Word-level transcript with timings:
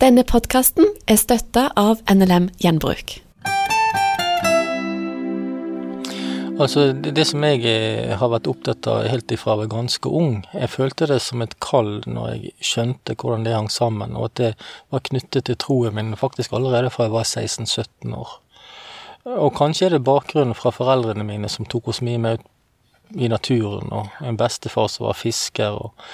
Denne 0.00 0.22
podkasten 0.24 0.86
er 1.12 1.18
støtta 1.20 1.66
av 1.76 1.98
NLM 2.08 2.46
Gjenbruk. 2.62 3.18
Altså, 6.56 6.86
det, 6.96 7.26
som 7.28 7.44
jeg 7.44 7.66
eh, 7.68 8.14
har 8.16 8.32
vært 8.32 8.48
opptatt 8.48 8.88
av 8.88 9.04
helt 9.12 9.34
ifra 9.36 9.52
jeg 9.52 9.60
var 9.60 9.70
ganske 9.74 10.14
ung, 10.22 10.40
jeg 10.56 10.72
følte 10.72 11.10
det 11.12 11.20
som 11.20 11.44
et 11.44 11.52
kall 11.60 11.98
når 12.08 12.32
jeg 12.32 12.54
skjønte 12.64 13.18
hvordan 13.20 13.44
det 13.44 13.54
hang 13.58 13.68
sammen, 13.68 14.16
og 14.16 14.30
at 14.30 14.40
det 14.40 14.50
var 14.88 15.04
knyttet 15.10 15.50
til 15.50 15.60
troen 15.60 16.00
min 16.00 16.16
faktisk 16.16 16.56
allerede 16.56 16.88
fra 16.96 17.10
jeg 17.10 17.16
var 17.18 17.28
16-17 17.28 18.16
år. 18.16 18.36
Og 19.36 19.52
kanskje 19.60 19.90
er 19.90 19.98
det 19.98 20.04
bakgrunnen 20.08 20.56
fra 20.56 20.72
foreldrene 20.72 21.28
mine 21.28 21.52
som 21.52 21.68
tok 21.68 21.92
oss 21.92 22.00
mye 22.00 22.24
med 22.24 22.40
ut 22.40 23.20
i 23.20 23.28
naturen, 23.28 23.92
og 23.92 24.22
en 24.24 24.40
bestefar 24.40 24.88
som 24.88 25.10
var 25.10 25.20
fisker, 25.20 25.76
og, 25.76 26.12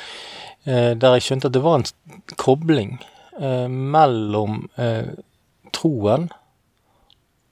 eh, 0.67 0.97
der 0.99 1.21
jeg 1.21 1.31
skjønte 1.31 1.53
at 1.53 1.55
det 1.55 1.63
var 1.63 1.85
en 1.85 2.35
kobling 2.35 2.99
eh, 3.41 3.69
mellom 3.69 4.67
eh, 4.77 5.15
troen 5.77 6.29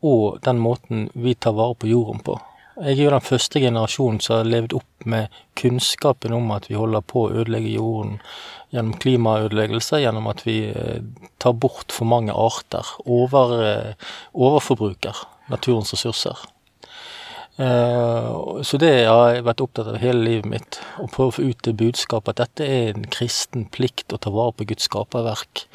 og 0.04 0.40
den 0.44 0.60
måten 0.60 1.08
vi 1.14 1.34
tar 1.34 1.56
vare 1.56 1.76
på 1.80 1.88
jorden 1.88 2.20
på. 2.24 2.36
Jeg 2.74 2.98
er 2.98 3.04
jo 3.04 3.12
den 3.14 3.22
første 3.22 3.60
generasjonen 3.62 4.18
som 4.20 4.40
har 4.40 4.48
levd 4.50 4.74
opp 4.76 5.06
med 5.06 5.36
kunnskapen 5.56 6.34
om 6.34 6.50
at 6.50 6.66
vi 6.68 6.74
holder 6.74 7.04
på 7.06 7.22
å 7.24 7.36
ødelegge 7.40 7.76
jorden 7.76 8.16
gjennom 8.74 8.96
klimaødeleggelser, 9.00 10.02
gjennom 10.02 10.26
at 10.32 10.42
vi 10.42 10.56
eh, 10.72 10.98
tar 11.38 11.54
bort 11.54 11.94
for 11.94 12.10
mange 12.10 12.34
arter, 12.34 12.90
over, 13.06 13.54
eh, 13.62 14.10
overforbruker 14.34 15.22
naturens 15.52 15.94
ressurser. 15.94 16.42
Uh, 17.54 18.62
så 18.66 18.78
det 18.82 19.04
har 19.06 19.28
jeg 19.30 19.44
vært 19.46 19.62
opptatt 19.62 19.92
av 19.92 20.00
hele 20.02 20.24
livet 20.26 20.48
mitt. 20.50 20.78
Å 20.98 21.06
prøve 21.06 21.30
å 21.30 21.36
få 21.36 21.44
ut 21.46 21.60
det 21.66 21.76
budskapet 21.78 22.34
at 22.34 22.42
dette 22.42 22.66
er 22.66 22.94
en 22.94 23.06
kristen 23.14 23.68
plikt 23.74 24.14
å 24.14 24.18
ta 24.18 24.32
vare 24.34 24.56
på 24.58 24.66
Guds 24.72 24.88
skaperverk. 24.90 25.66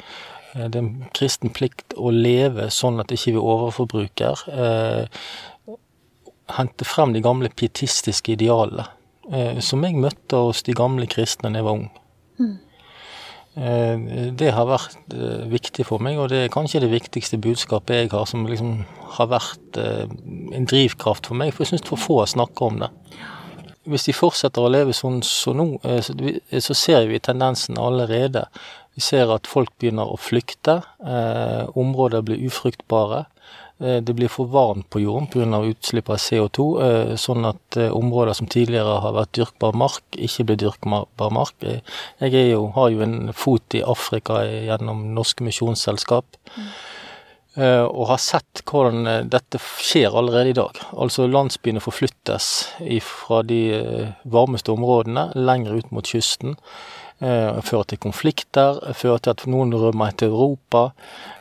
Uh, 0.52 0.66
det 0.66 0.74
er 0.74 0.82
en 0.82 1.10
kristen 1.16 1.52
plikt 1.56 1.96
å 1.96 2.12
leve 2.12 2.68
sånn 2.74 3.00
at 3.00 3.14
ikke 3.14 3.36
vi 3.36 3.44
overforbruker. 3.54 4.44
Uh, 4.52 5.78
hente 6.58 6.84
frem 6.84 7.14
de 7.14 7.22
gamle 7.24 7.52
pietistiske 7.54 8.34
idealene 8.34 8.88
som 9.62 9.84
jeg 9.86 9.94
møtte 10.02 10.40
hos 10.42 10.64
de 10.66 10.72
gamle 10.74 11.06
kristne 11.06 11.52
da 11.52 11.60
jeg 11.60 11.66
var 11.68 11.76
ung. 11.76 11.84
Mm. 12.40 12.56
Det 13.54 14.50
har 14.54 14.68
vært 14.68 15.14
viktig 15.50 15.84
for 15.88 15.98
meg, 16.02 16.18
og 16.22 16.30
det 16.30 16.44
er 16.44 16.52
kanskje 16.54 16.84
det 16.84 16.92
viktigste 16.92 17.40
budskapet 17.42 18.04
jeg 18.04 18.12
har, 18.12 18.28
som 18.30 18.46
liksom 18.46 18.84
har 19.16 19.30
vært 19.32 19.80
en 19.80 20.68
drivkraft 20.70 21.26
for 21.26 21.34
meg, 21.38 21.50
for 21.52 21.66
jeg 21.66 21.74
syns 21.74 21.88
for 21.88 21.98
få 22.00 22.20
snakker 22.30 22.68
om 22.68 22.78
det. 22.84 22.90
Hvis 23.90 24.06
de 24.06 24.14
fortsetter 24.14 24.62
å 24.62 24.70
leve 24.70 24.94
sånn 24.94 25.18
som 25.26 25.56
nå, 25.58 25.66
så 25.82 26.76
ser 26.78 27.08
vi 27.10 27.18
tendensen 27.18 27.80
allerede. 27.80 28.44
Vi 28.94 29.02
ser 29.02 29.32
at 29.34 29.48
folk 29.50 29.72
begynner 29.80 30.06
å 30.12 30.20
flykte. 30.20 30.82
områder 31.74 32.22
blir 32.22 32.46
ufruktbare. 32.46 33.24
Det 33.80 34.12
blir 34.12 34.28
for 34.28 34.50
varmt 34.52 34.90
på 34.92 35.00
jorden 35.00 35.26
pga. 35.32 35.62
utslipp 35.64 36.10
av 36.12 36.18
CO2, 36.20 36.64
sånn 37.16 37.46
at 37.48 37.78
områder 37.80 38.36
som 38.36 38.48
tidligere 38.50 38.98
har 39.00 39.14
vært 39.16 39.32
dyrkbar 39.38 39.72
mark, 39.72 40.04
ikke 40.12 40.44
blir 40.50 40.60
dyrkbar 40.60 41.32
mark. 41.32 41.56
Jeg 42.20 42.50
jo, 42.50 42.66
har 42.76 42.90
jo 42.92 43.00
en 43.06 43.32
fot 43.32 43.74
i 43.74 43.80
Afrika 43.80 44.42
gjennom 44.44 45.14
Norske 45.16 45.46
Misjonsselskap. 45.46 46.28
Mm. 46.56 46.68
Og 47.90 48.04
har 48.06 48.20
sett 48.22 48.62
hvordan 48.68 49.26
dette 49.32 49.58
skjer 49.58 50.14
allerede 50.14 50.52
i 50.52 50.58
dag. 50.60 50.76
Altså 50.92 51.26
landsbyene 51.26 51.82
forflyttes 51.82 52.50
fra 53.02 53.40
de 53.42 53.62
varmeste 54.28 54.70
områdene 54.76 55.30
lenger 55.34 55.80
ut 55.80 55.90
mot 55.90 56.06
kysten. 56.06 56.54
Eh, 57.20 57.58
fører 57.60 57.84
til 57.84 57.98
konflikter, 58.00 58.78
fører 58.96 59.20
til 59.20 59.34
at 59.34 59.42
noen 59.52 59.74
rømmer 59.76 60.14
til 60.16 60.32
Europa. 60.32 60.86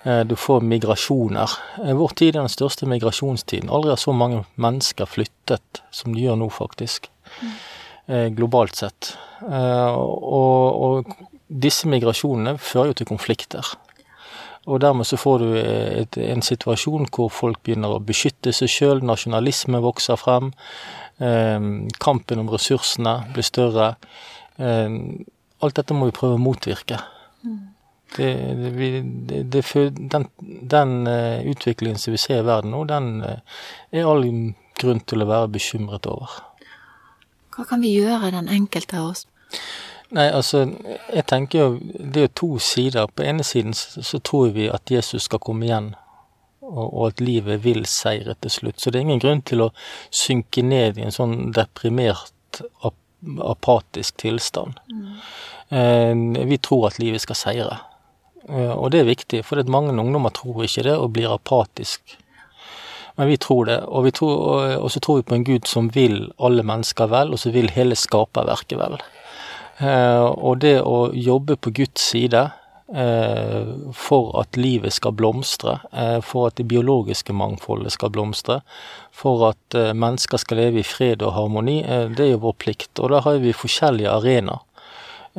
Eh, 0.04 0.26
du 0.28 0.36
får 0.36 0.66
migrasjoner. 0.68 1.54
Eh, 1.86 1.94
vår 1.96 2.16
tid 2.20 2.34
er 2.34 2.42
den 2.42 2.52
største 2.52 2.90
migrasjonstiden. 2.92 3.72
Aldri 3.72 3.94
har 3.94 4.02
så 4.02 4.12
mange 4.12 4.44
mennesker 4.60 5.08
flyttet 5.08 5.82
som 5.96 6.12
de 6.12 6.26
gjør 6.26 6.36
nå, 6.42 6.50
faktisk. 6.52 7.08
Globalt 8.10 8.74
sett. 8.74 9.12
Og, 9.46 10.80
og, 10.82 11.12
disse 11.48 11.86
migrasjonene 11.88 12.56
fører 12.58 12.90
jo 12.90 12.96
til 12.98 13.08
konflikter. 13.12 13.68
Og 14.66 14.82
dermed 14.82 15.06
så 15.06 15.18
får 15.18 15.44
du 15.44 15.52
et, 15.60 16.18
en 16.18 16.42
situasjon 16.42 17.06
hvor 17.14 17.30
folk 17.30 17.62
begynner 17.62 17.94
å 17.94 18.02
beskytte 18.02 18.50
seg 18.50 18.74
sjøl, 18.74 19.04
nasjonalisme 19.06 19.78
vokser 19.86 20.18
frem, 20.18 20.50
kampen 22.02 22.42
om 22.42 22.50
ressursene 22.50 23.14
blir 23.36 23.46
større 23.46 23.92
alt 25.60 25.80
dette 25.80 25.96
må 25.96 26.10
vi 26.10 26.16
prøve 26.16 26.38
å 26.38 26.42
motvirke. 26.42 27.00
Det, 28.16 28.30
det, 28.80 29.44
det, 29.54 29.64
den, 30.00 30.26
den 30.72 30.94
uh, 31.08 31.46
utviklingen 31.46 32.00
som 32.02 32.16
vi 32.16 32.18
ser 32.18 32.42
i 32.42 32.48
verden 32.48 32.74
nå, 32.74 32.82
den 32.90 33.20
uh, 33.22 33.60
er 33.94 34.10
all 34.10 34.26
grunn 34.80 35.04
til 35.06 35.22
å 35.22 35.28
være 35.30 35.52
bekymret 35.54 36.10
over. 36.10 36.40
Hva 37.54 37.68
kan 37.70 37.84
vi 37.86 37.94
gjøre, 38.00 38.32
den 38.34 38.50
enkelte 38.50 38.98
av 38.98 39.12
oss? 39.12 39.28
Nei, 40.16 40.26
altså, 40.34 40.64
jeg 41.14 41.26
tenker 41.30 41.60
jo 41.60 41.68
Det 41.78 42.18
er 42.18 42.24
jo 42.24 42.36
to 42.42 42.48
sider. 42.64 43.10
På 43.14 43.22
ene 43.22 43.44
siden 43.46 43.76
så, 43.78 44.02
så 44.02 44.18
tror 44.26 44.56
vi 44.56 44.70
at 44.74 44.90
Jesus 44.90 45.28
skal 45.30 45.42
komme 45.44 45.68
igjen, 45.68 45.92
og, 46.66 46.86
og, 46.88 47.04
at 47.12 47.22
livet 47.22 47.62
vil 47.66 47.86
seire 47.86 48.34
til 48.42 48.56
slutt. 48.56 48.82
Så 48.82 48.90
det 48.90 49.00
er 49.00 49.06
ingen 49.06 49.22
grunn 49.22 49.44
til 49.46 49.68
å 49.68 49.70
synke 50.10 50.66
ned 50.66 50.98
i 50.98 51.06
en 51.06 51.14
sånn 51.14 51.52
deprimert 51.54 52.64
apatisk 53.44 54.18
tilstand. 54.22 54.80
Mm. 54.90 56.34
Vi 56.50 56.58
tror 56.58 56.88
at 56.88 57.00
livet 57.02 57.22
skal 57.22 57.38
seire. 57.38 57.78
Eh, 58.50 58.74
og 58.74 58.92
det 58.92 59.04
er 59.04 59.10
viktig, 59.10 59.44
for 59.46 59.62
mange 59.70 59.94
ungdommer 59.94 60.34
tror 60.34 60.64
ikke 60.66 60.86
det 60.88 60.96
og 60.98 61.14
blir 61.14 61.34
apatisk. 61.34 62.18
Men 63.20 63.28
vi 63.28 63.38
tror 63.38 63.66
det, 63.68 63.80
og, 63.84 64.06
vi 64.06 64.12
tror, 64.16 64.78
og 64.80 64.92
så 64.92 65.02
tror 65.04 65.20
vi 65.20 65.28
på 65.28 65.36
en 65.36 65.44
Gud 65.44 65.68
som 65.68 65.90
vil 65.96 66.32
alle 66.40 66.64
mennesker 66.64 67.10
vel, 67.12 67.34
og 67.36 67.40
som 67.42 67.54
vil 67.54 67.70
hele 67.76 67.98
skaperverket 68.00 68.80
vel. 68.80 68.96
Eh, 69.84 70.24
og 70.24 70.62
det 70.64 70.80
å 70.84 71.10
jobbe 71.14 71.60
på 71.60 71.74
Guds 71.76 72.10
side 72.14 72.48
for 72.90 74.32
at 74.42 74.58
livet 74.58 74.94
skal 74.94 75.14
blomstre, 75.14 75.80
eh, 75.94 76.22
for 76.26 76.50
at 76.50 76.56
det 76.58 76.66
biologiske 76.68 77.34
mangfoldet 77.34 77.94
skal 77.94 78.10
blomstre, 78.10 78.62
for 79.14 79.52
at 79.52 79.78
eh, 79.78 79.94
mennesker 79.94 80.42
skal 80.42 80.58
leve 80.58 80.82
i 80.82 80.88
fred 80.88 81.22
og 81.22 81.36
harmoni. 81.36 81.84
Det 82.16 82.26
er 82.26 82.34
jo 82.34 82.48
vår 82.48 82.58
plikt. 82.58 82.92
Og 83.00 83.14
da 83.14 83.22
har 83.26 83.38
vi 83.44 83.54
forskjellige 83.54 84.10
arenaer. 84.10 84.66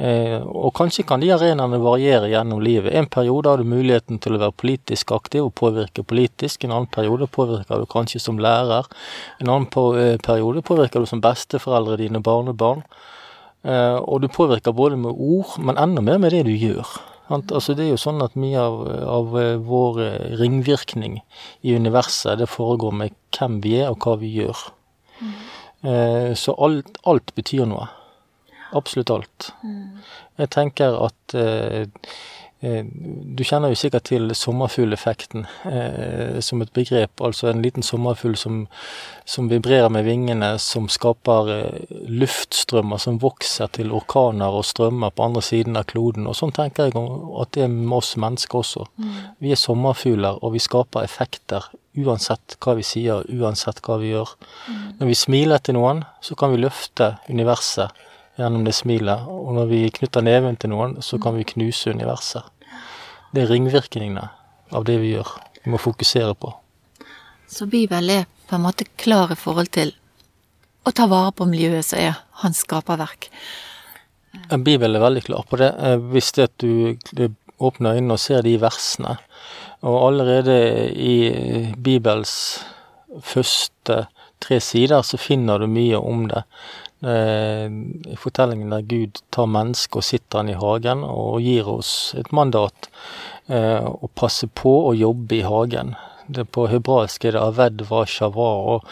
Og 0.00 0.70
kanskje 0.78 1.02
kan 1.04 1.20
de 1.20 1.32
arenaene 1.34 1.76
variere 1.82 2.30
gjennom 2.30 2.62
livet. 2.62 2.94
En 2.94 3.08
periode 3.10 3.50
har 3.50 3.58
du 3.60 3.66
muligheten 3.68 4.20
til 4.22 4.36
å 4.36 4.38
være 4.40 4.54
politisk 4.56 5.10
aktiv 5.12 5.42
og 5.42 5.52
påvirke 5.58 6.06
politisk. 6.06 6.64
En 6.64 6.72
annen 6.72 6.88
periode 6.94 7.26
påvirker 7.28 7.82
du 7.82 7.90
kanskje 7.90 8.22
som 8.22 8.38
lærer. 8.40 8.86
En 9.42 9.50
annen 9.50 9.66
periode 10.22 10.62
påvirker 10.64 11.02
du 11.02 11.10
som 11.10 11.20
besteforeldre 11.20 11.98
dine 12.00 12.22
barnebarn. 12.22 12.86
Og 13.66 14.22
du 14.22 14.30
påvirker 14.32 14.72
både 14.72 14.96
med 14.96 15.10
ord, 15.10 15.58
men 15.58 15.76
enda 15.76 16.06
mer 16.06 16.22
med 16.22 16.38
det 16.38 16.46
du 16.48 16.54
gjør. 16.54 17.09
Altså 17.30 17.76
Det 17.78 17.84
er 17.84 17.92
jo 17.92 18.00
sånn 18.00 18.22
at 18.24 18.34
mye 18.38 18.58
av, 18.58 18.80
av 19.06 19.38
eh, 19.38 19.54
vår 19.62 20.00
eh, 20.02 20.32
ringvirkning 20.40 21.20
i 21.62 21.74
universet, 21.78 22.40
det 22.40 22.50
foregår 22.50 22.96
med 22.96 23.14
hvem 23.36 23.60
vi 23.62 23.76
er 23.78 23.92
og 23.92 24.02
hva 24.02 24.16
vi 24.18 24.32
gjør. 24.34 24.64
Mm. 25.20 25.32
Eh, 25.92 26.28
så 26.34 26.56
alt, 26.58 26.98
alt, 27.06 27.30
betyr 27.38 27.68
noe. 27.70 27.86
Absolutt 28.74 29.12
alt. 29.14 29.52
Mm. 29.62 30.02
Jeg 30.42 30.50
tenker 30.54 30.98
at 31.06 31.34
du 32.60 33.40
kjenner 33.40 33.72
jo 33.72 33.78
sikkert 33.78 34.10
til 34.10 34.34
sommerfugleffekten 34.36 35.46
eh, 35.64 36.40
som 36.44 36.60
et 36.60 36.72
begrep. 36.76 37.22
Altså 37.24 37.48
en 37.48 37.62
liten 37.64 37.84
sommerfugl 37.84 38.36
som, 38.36 38.58
som, 39.24 39.48
vibrerer 39.48 39.88
med 39.88 40.04
vingene, 40.04 40.50
som 40.60 40.90
skaper 40.92 41.52
eh, 41.54 41.94
luftstrømmer 42.20 43.00
som 43.00 43.16
vokser 43.22 43.72
til 43.78 43.94
orkaner 43.96 44.52
og 44.52 44.66
strømmer 44.68 45.14
på 45.14 45.24
andre 45.30 45.44
siden 45.44 45.80
av 45.80 45.88
kloden. 45.88 46.28
Og 46.28 46.36
sånn 46.36 46.52
tenker 46.56 46.90
jeg 46.90 46.96
at 47.00 47.54
det 47.56 47.64
er 47.64 47.72
med 47.72 47.96
oss 47.96 48.12
mennesker 48.20 48.60
også. 48.60 48.84
Mm. 49.00 49.16
Vi 49.40 49.54
er 49.56 49.62
sommerfugler, 49.64 50.44
og 50.44 50.52
vi 50.52 50.60
skaper 50.60 51.08
effekter 51.08 51.72
uansett 51.96 52.58
hva 52.60 52.76
vi 52.76 52.84
sier, 52.86 53.24
uansett 53.40 53.80
hva 53.86 53.96
vi 54.02 54.12
gjør. 54.12 54.36
Mm. 54.68 54.84
Når 55.00 55.12
vi 55.14 55.18
smiler 55.18 55.64
til 55.64 55.80
noen, 55.80 56.04
så 56.20 56.36
kan 56.36 56.52
vi 56.52 56.60
løfte 56.60 57.14
universet 57.32 58.04
gjennom 58.40 58.64
det 58.66 58.74
smilet. 58.76 59.28
Og 59.28 59.54
når 59.56 59.70
vi 59.70 59.84
knytter 60.00 60.24
neven 60.24 60.58
til 60.60 60.72
noen, 60.72 60.98
så 61.04 61.20
kan 61.22 61.36
vi 61.38 61.46
knuse 61.54 61.92
universet. 61.94 62.44
Det 63.34 63.44
er 63.44 63.52
ringvirkningene 63.52 64.26
av 64.74 64.86
det 64.88 64.98
vi 65.02 65.14
gjør. 65.14 65.30
Vi 65.62 65.72
må 65.72 65.80
fokusere 65.80 66.34
på. 66.34 66.52
Så 67.50 67.66
Bibelen 67.70 68.22
er 68.22 68.28
på 68.48 68.56
en 68.56 68.64
måte 68.64 68.86
klar 68.98 69.32
i 69.32 69.38
forhold 69.38 69.70
til 69.74 69.92
å 70.86 70.92
ta 70.96 71.06
vare 71.10 71.32
på 71.36 71.46
miljøet 71.50 71.86
som 71.86 72.00
er 72.00 72.18
hans 72.42 72.62
skaperverk? 72.64 73.28
Bibelen 74.50 74.96
er 74.96 75.04
veldig 75.04 75.24
klar 75.26 75.46
på 75.48 75.58
det. 75.60 75.70
Eh, 75.78 75.98
hvis 76.12 76.32
det 76.36 76.48
at 76.48 76.62
du 76.62 77.26
åpner 77.60 77.98
øynene 77.98 78.16
og 78.16 78.22
ser 78.22 78.42
de 78.46 78.54
versene, 78.62 79.18
og 79.84 79.96
allerede 80.06 80.56
i 80.92 81.72
Bibels 81.76 82.32
første 83.24 84.04
tre 84.40 84.60
sider 84.62 85.02
så 85.04 85.18
finner 85.20 85.60
du 85.60 85.68
mye 85.70 85.98
om 85.98 86.26
det. 86.30 86.44
Eh, 87.00 87.70
fortellingen 88.20 88.70
der 88.74 88.82
Gud 88.84 89.22
tar 89.32 89.48
mennesket 89.48 89.96
og 89.96 90.04
sitter 90.04 90.42
han 90.42 90.50
i 90.52 90.58
hagen 90.60 91.00
og 91.06 91.40
gir 91.40 91.68
oss 91.72 92.12
et 92.20 92.28
mandat 92.36 92.90
eh, 93.48 93.80
å 93.80 94.10
passe 94.12 94.50
på 94.52 94.74
å 94.90 94.92
jobbe 94.92 95.38
i 95.38 95.46
hagen. 95.46 95.94
Det 96.30 96.44
på 96.52 96.66
hebraisk 96.70 97.24
er 97.24 97.34
det 97.34 97.42
aved 97.42 97.80
va 97.88 98.04
shava, 98.06 98.50
og, 98.74 98.90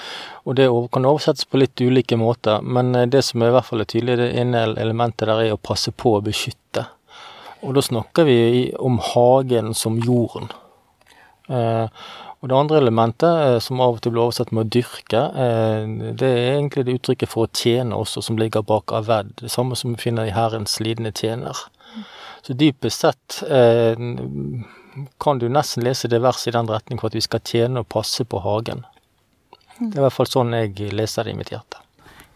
og 0.49 0.56
det 0.58 0.70
kan 0.94 1.06
oversettes 1.06 1.46
på 1.46 1.60
litt 1.60 1.78
ulike 1.84 2.16
måter. 2.19 2.64
Men 2.64 2.94
eh, 2.96 3.10
det 3.12 3.22
som 3.28 3.44
er 3.44 3.52
i 3.52 3.56
hvert 3.58 3.69
fall 3.69 3.84
er 3.84 3.90
tydelig, 3.93 4.16
det 4.22 4.31
ene 4.40 4.64
elementet 4.72 5.28
der 5.28 5.44
er 5.44 5.58
å 5.58 5.60
passe 5.60 5.93
på 5.93 6.16
å 6.16 6.25
beskytte. 6.25 6.88
Og 7.60 7.76
da 7.76 7.84
snakker 7.84 8.25
vi 8.25 8.40
om 8.78 8.99
hagen 9.12 9.75
som 9.76 10.00
jorden. 10.00 10.49
Eh, 11.49 11.87
og 12.38 12.50
det 12.50 12.55
andre 12.55 12.79
elementet, 12.79 13.40
eh, 13.44 13.58
som 13.58 13.81
av 13.82 13.96
og 13.96 14.02
til 14.02 14.14
blir 14.14 14.29
oversatt 14.29 14.52
med 14.55 14.69
å 14.69 14.70
dyrke, 14.76 15.23
eh, 15.44 15.88
det 16.14 16.29
er 16.29 16.52
egentlig 16.52 16.85
det 16.87 16.94
uttrykket 17.00 17.32
for 17.32 17.46
å 17.46 17.50
tjene 17.50 17.99
også, 17.99 18.23
som 18.23 18.38
ligger 18.38 18.62
bak 18.62 18.94
aved. 18.94 19.35
Det 19.43 19.50
samme 19.50 19.75
som 19.76 19.94
vi 19.94 20.02
finner 20.02 20.29
i 20.29 20.35
Herrens 20.37 20.79
lidende 20.79 21.11
tjener. 21.11 21.58
Så 22.46 22.55
dypest 22.55 23.02
sett 23.02 23.43
eh, 23.50 23.99
kan 25.19 25.43
du 25.43 25.49
nesten 25.50 25.82
lese 25.82 26.08
det 26.08 26.23
verset 26.23 26.52
i 26.52 26.56
den 26.56 26.70
retning 26.70 27.00
for 27.00 27.11
at 27.11 27.19
vi 27.19 27.26
skal 27.26 27.43
tjene 27.43 27.82
og 27.82 27.90
passe 27.90 28.23
på 28.25 28.38
hagen. 28.46 28.87
Det 29.81 29.99
er 29.99 30.05
i 30.05 30.06
hvert 30.06 30.14
fall 30.14 30.31
sånn 30.31 30.55
jeg 30.55 30.94
leser 30.94 31.26
det 31.26 31.34
i 31.34 31.38
mitt 31.38 31.50
hjerte. 31.50 31.82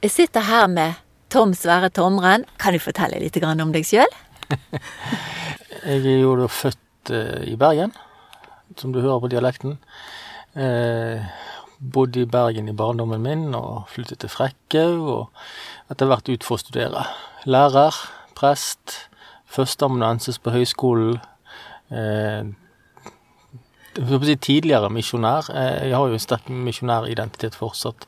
Jeg 0.02 0.10
sitter 0.10 0.46
her 0.50 0.66
med 0.70 0.98
Tom 1.30 1.54
Sverre 1.54 1.90
Tomren. 1.94 2.44
Kan 2.58 2.74
du 2.74 2.82
fortelle 2.82 3.22
litt 3.22 3.38
om 3.38 3.74
deg 3.74 3.86
sjøl? 3.86 4.10
jeg 5.86 6.02
er 6.02 6.18
jo 6.18 6.48
født 6.50 7.14
i 7.46 7.54
Bergen, 7.58 7.94
som 8.80 8.92
du 8.94 9.00
hører 9.00 9.20
på 9.22 9.32
dialekten. 9.32 9.78
Eh, 10.54 11.24
bodde 11.82 12.22
i 12.22 12.30
Bergen 12.30 12.68
i 12.68 12.76
barndommen 12.76 13.22
min 13.22 13.54
og 13.58 13.88
flyttet 13.90 14.22
til 14.22 14.32
Frekkhaug. 14.32 15.04
Og 15.16 15.92
etter 15.92 16.10
hvert 16.10 16.30
ut 16.30 16.46
for 16.46 16.58
å 16.58 16.62
studere. 16.62 17.04
Lærer, 17.48 17.96
prest, 18.38 18.96
førsteamanuensis 19.50 20.38
på 20.42 20.54
høyskolen 20.54 21.18
eh, 21.92 22.50
si 23.92 24.36
tidligere 24.36 24.90
misjonær. 24.90 25.50
Eh, 25.52 25.88
jeg 25.90 25.96
har 25.96 26.08
jo 26.08 26.18
en 26.18 26.26
sterk 26.26 26.48
misjonæridentitet 26.48 27.56
fortsatt. 27.58 28.06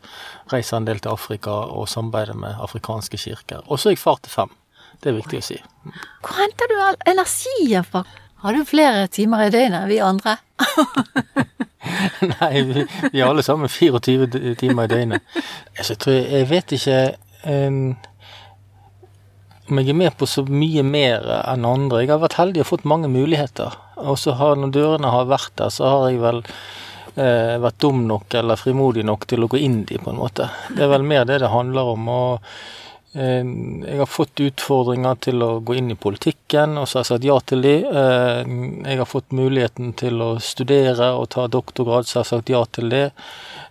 Reiser 0.53 0.79
en 0.79 0.89
del 0.89 1.01
til 1.01 1.13
Afrika 1.13 1.51
og 1.51 1.89
samarbeider 1.89 2.35
med 2.35 2.61
afrikanske 2.61 3.21
kirker. 3.21 3.65
Og 3.67 3.79
så 3.79 3.91
er 3.91 3.99
jeg 3.99 4.05
far 4.05 4.21
til 4.23 4.33
fem. 4.33 4.55
Det 5.03 5.11
er 5.11 5.19
viktig 5.19 5.41
å 5.41 5.45
si. 5.45 5.59
Hvor 6.23 6.39
henter 6.39 6.71
du 6.71 6.77
all 6.81 6.97
energien 7.11 7.85
fra? 7.85 8.05
Har 8.45 8.53
du 8.53 8.65
flere 8.69 9.07
timer 9.09 9.47
i 9.47 9.53
døgnet 9.53 9.79
enn 9.79 9.89
vi 9.89 10.03
andre? 10.05 10.35
Nei, 12.35 12.51
vi, 12.69 12.83
vi 13.15 13.23
har 13.23 13.31
alle 13.31 13.45
sammen 13.47 13.71
24 13.73 14.53
timer 14.61 14.85
i 14.85 14.91
døgnet. 14.91 15.31
Altså, 15.79 15.95
jeg, 15.95 16.01
tror, 16.03 16.19
jeg 16.19 16.51
vet 16.51 16.75
ikke 16.77 16.99
um, 17.49 17.79
om 19.71 19.81
jeg 19.81 19.95
er 19.95 19.97
med 19.97 20.13
på 20.21 20.29
så 20.29 20.45
mye 20.45 20.85
mer 20.85 21.25
enn 21.39 21.65
andre. 21.65 22.03
Jeg 22.03 22.13
har 22.13 22.21
vært 22.21 22.37
heldig 22.37 22.67
og 22.67 22.69
fått 22.75 22.85
mange 22.93 23.09
muligheter. 23.09 23.79
Og 24.05 24.21
så 24.21 24.37
har, 24.37 24.61
når 24.61 24.77
dørene 24.77 25.17
har 25.17 25.33
vært 25.33 25.57
der, 25.57 25.73
så 25.73 25.89
har 25.89 26.07
jeg 26.11 26.21
vel 26.21 26.45
eh, 26.45 27.57
vært 27.65 27.81
dum 27.81 28.05
nok 28.11 28.37
eller 28.43 28.61
frimodig 28.61 29.07
nok 29.09 29.25
til 29.31 29.47
å 29.47 29.49
gå 29.49 29.65
inn 29.65 29.87
de, 29.89 29.97
på 29.97 30.13
en 30.13 30.21
måte. 30.21 30.51
Det 30.69 30.85
er 30.85 30.93
vel 30.93 31.09
mer 31.09 31.25
det 31.25 31.41
det 31.41 31.55
handler 31.55 31.95
om. 31.97 32.13
og 32.13 32.53
jeg 33.15 33.99
har 34.01 34.09
fått 34.11 34.41
utfordringer 34.43 35.19
til 35.23 35.43
å 35.47 35.61
gå 35.63 35.77
inn 35.79 35.93
i 35.95 35.97
politikken, 35.99 36.75
og 36.81 36.89
så 36.89 36.99
har 36.99 37.05
jeg 37.05 37.11
sagt 37.13 37.27
ja 37.29 37.37
til 37.47 37.63
de. 37.63 37.75
Eh, 37.87 38.55
jeg 38.91 38.99
har 38.99 39.07
fått 39.07 39.35
muligheten 39.37 39.93
til 40.01 40.23
å 40.25 40.31
studere 40.43 41.13
og 41.15 41.29
ta 41.35 41.47
doktorgrad, 41.47 42.09
så 42.09 42.19
har 42.19 42.25
jeg 42.25 42.33
sagt 42.33 42.51
ja 42.51 42.65
til 42.75 42.91
det. 42.91 43.05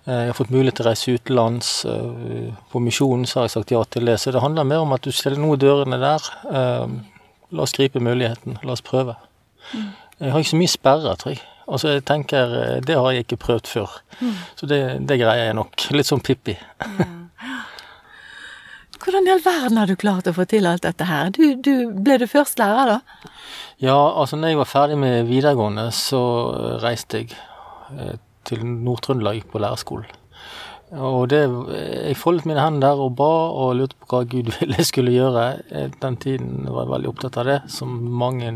Eh, 0.05 0.19
jeg 0.25 0.31
har 0.31 0.37
fått 0.37 0.51
mulighet 0.51 0.79
til 0.79 0.85
å 0.85 0.89
reise 0.89 1.15
utenlands. 1.15 1.71
Eh, 1.87 2.51
på 2.71 2.81
misjonen 2.83 3.27
så 3.27 3.39
har 3.39 3.47
jeg 3.47 3.55
sagt 3.55 3.73
ja 3.75 3.83
til 3.83 4.07
det. 4.09 4.17
Så 4.19 4.31
det 4.35 4.43
handler 4.43 4.67
mer 4.67 4.83
om 4.83 4.95
at 4.95 5.03
du 5.03 5.11
stiller 5.15 5.39
noe 5.39 5.59
dørene 5.59 5.99
der. 6.01 6.29
Eh, 6.51 6.85
la 7.53 7.63
oss 7.63 7.75
gripe 7.75 8.03
muligheten. 8.03 8.59
La 8.63 8.75
oss 8.75 8.83
prøve. 8.83 9.15
Jeg 10.19 10.31
har 10.31 10.39
ikke 10.39 10.53
så 10.53 10.59
mye 10.59 10.75
sperrer, 10.75 11.19
tror 11.19 11.35
jeg. 11.35 11.43
Altså, 11.63 11.93
jeg 11.95 12.03
tenker, 12.03 12.81
Det 12.83 12.95
har 12.95 13.11
jeg 13.11 13.23
ikke 13.23 13.39
prøvd 13.39 13.67
før. 13.67 13.99
Så 14.55 14.67
det, 14.67 15.07
det 15.07 15.19
greier 15.19 15.47
jeg 15.47 15.55
nok. 15.55 15.87
Litt 15.95 16.11
sånn 16.11 16.23
Pippi. 16.23 16.57
Hvordan 19.03 19.27
i 19.27 19.33
all 19.33 19.43
verden 19.43 19.79
har 19.81 19.89
du 19.89 19.97
klart 19.99 20.29
å 20.31 20.35
få 20.35 20.45
til 20.47 20.67
alt 20.69 20.85
dette 20.85 21.07
her? 21.09 21.31
Du, 21.35 21.57
du, 21.59 21.89
ble 22.05 22.15
du 22.21 22.27
først 22.29 22.61
lærer, 22.61 22.95
da? 22.95 23.31
Ja, 23.83 23.97
altså 23.99 24.39
når 24.39 24.53
jeg 24.53 24.61
var 24.61 24.69
ferdig 24.71 24.99
med 25.01 25.27
videregående, 25.27 25.89
så 25.91 26.21
reiste 26.83 27.23
jeg 27.23 28.17
til 28.47 28.63
Nord-Trøndelag 28.63 29.43
på 29.51 29.59
lærerskolen. 29.59 30.07
Og 30.93 31.29
det, 31.31 31.41
Jeg 31.73 32.17
foldet 32.17 32.45
mine 32.45 32.61
hender 32.61 32.91
der 32.91 32.99
og 33.01 33.15
ba 33.17 33.29
og 33.49 33.75
lurte 33.79 33.97
på 33.97 34.09
hva 34.11 34.23
Gud 34.29 34.51
ville 34.59 34.77
jeg 34.77 34.89
skulle 34.89 35.13
gjøre. 35.15 35.45
Den 36.01 36.17
tiden 36.21 36.67
var 36.67 36.85
jeg 36.85 36.93
veldig 36.93 37.09
opptatt 37.09 37.39
av 37.41 37.49
det, 37.49 37.59
som 37.73 37.95
mange 38.23 38.51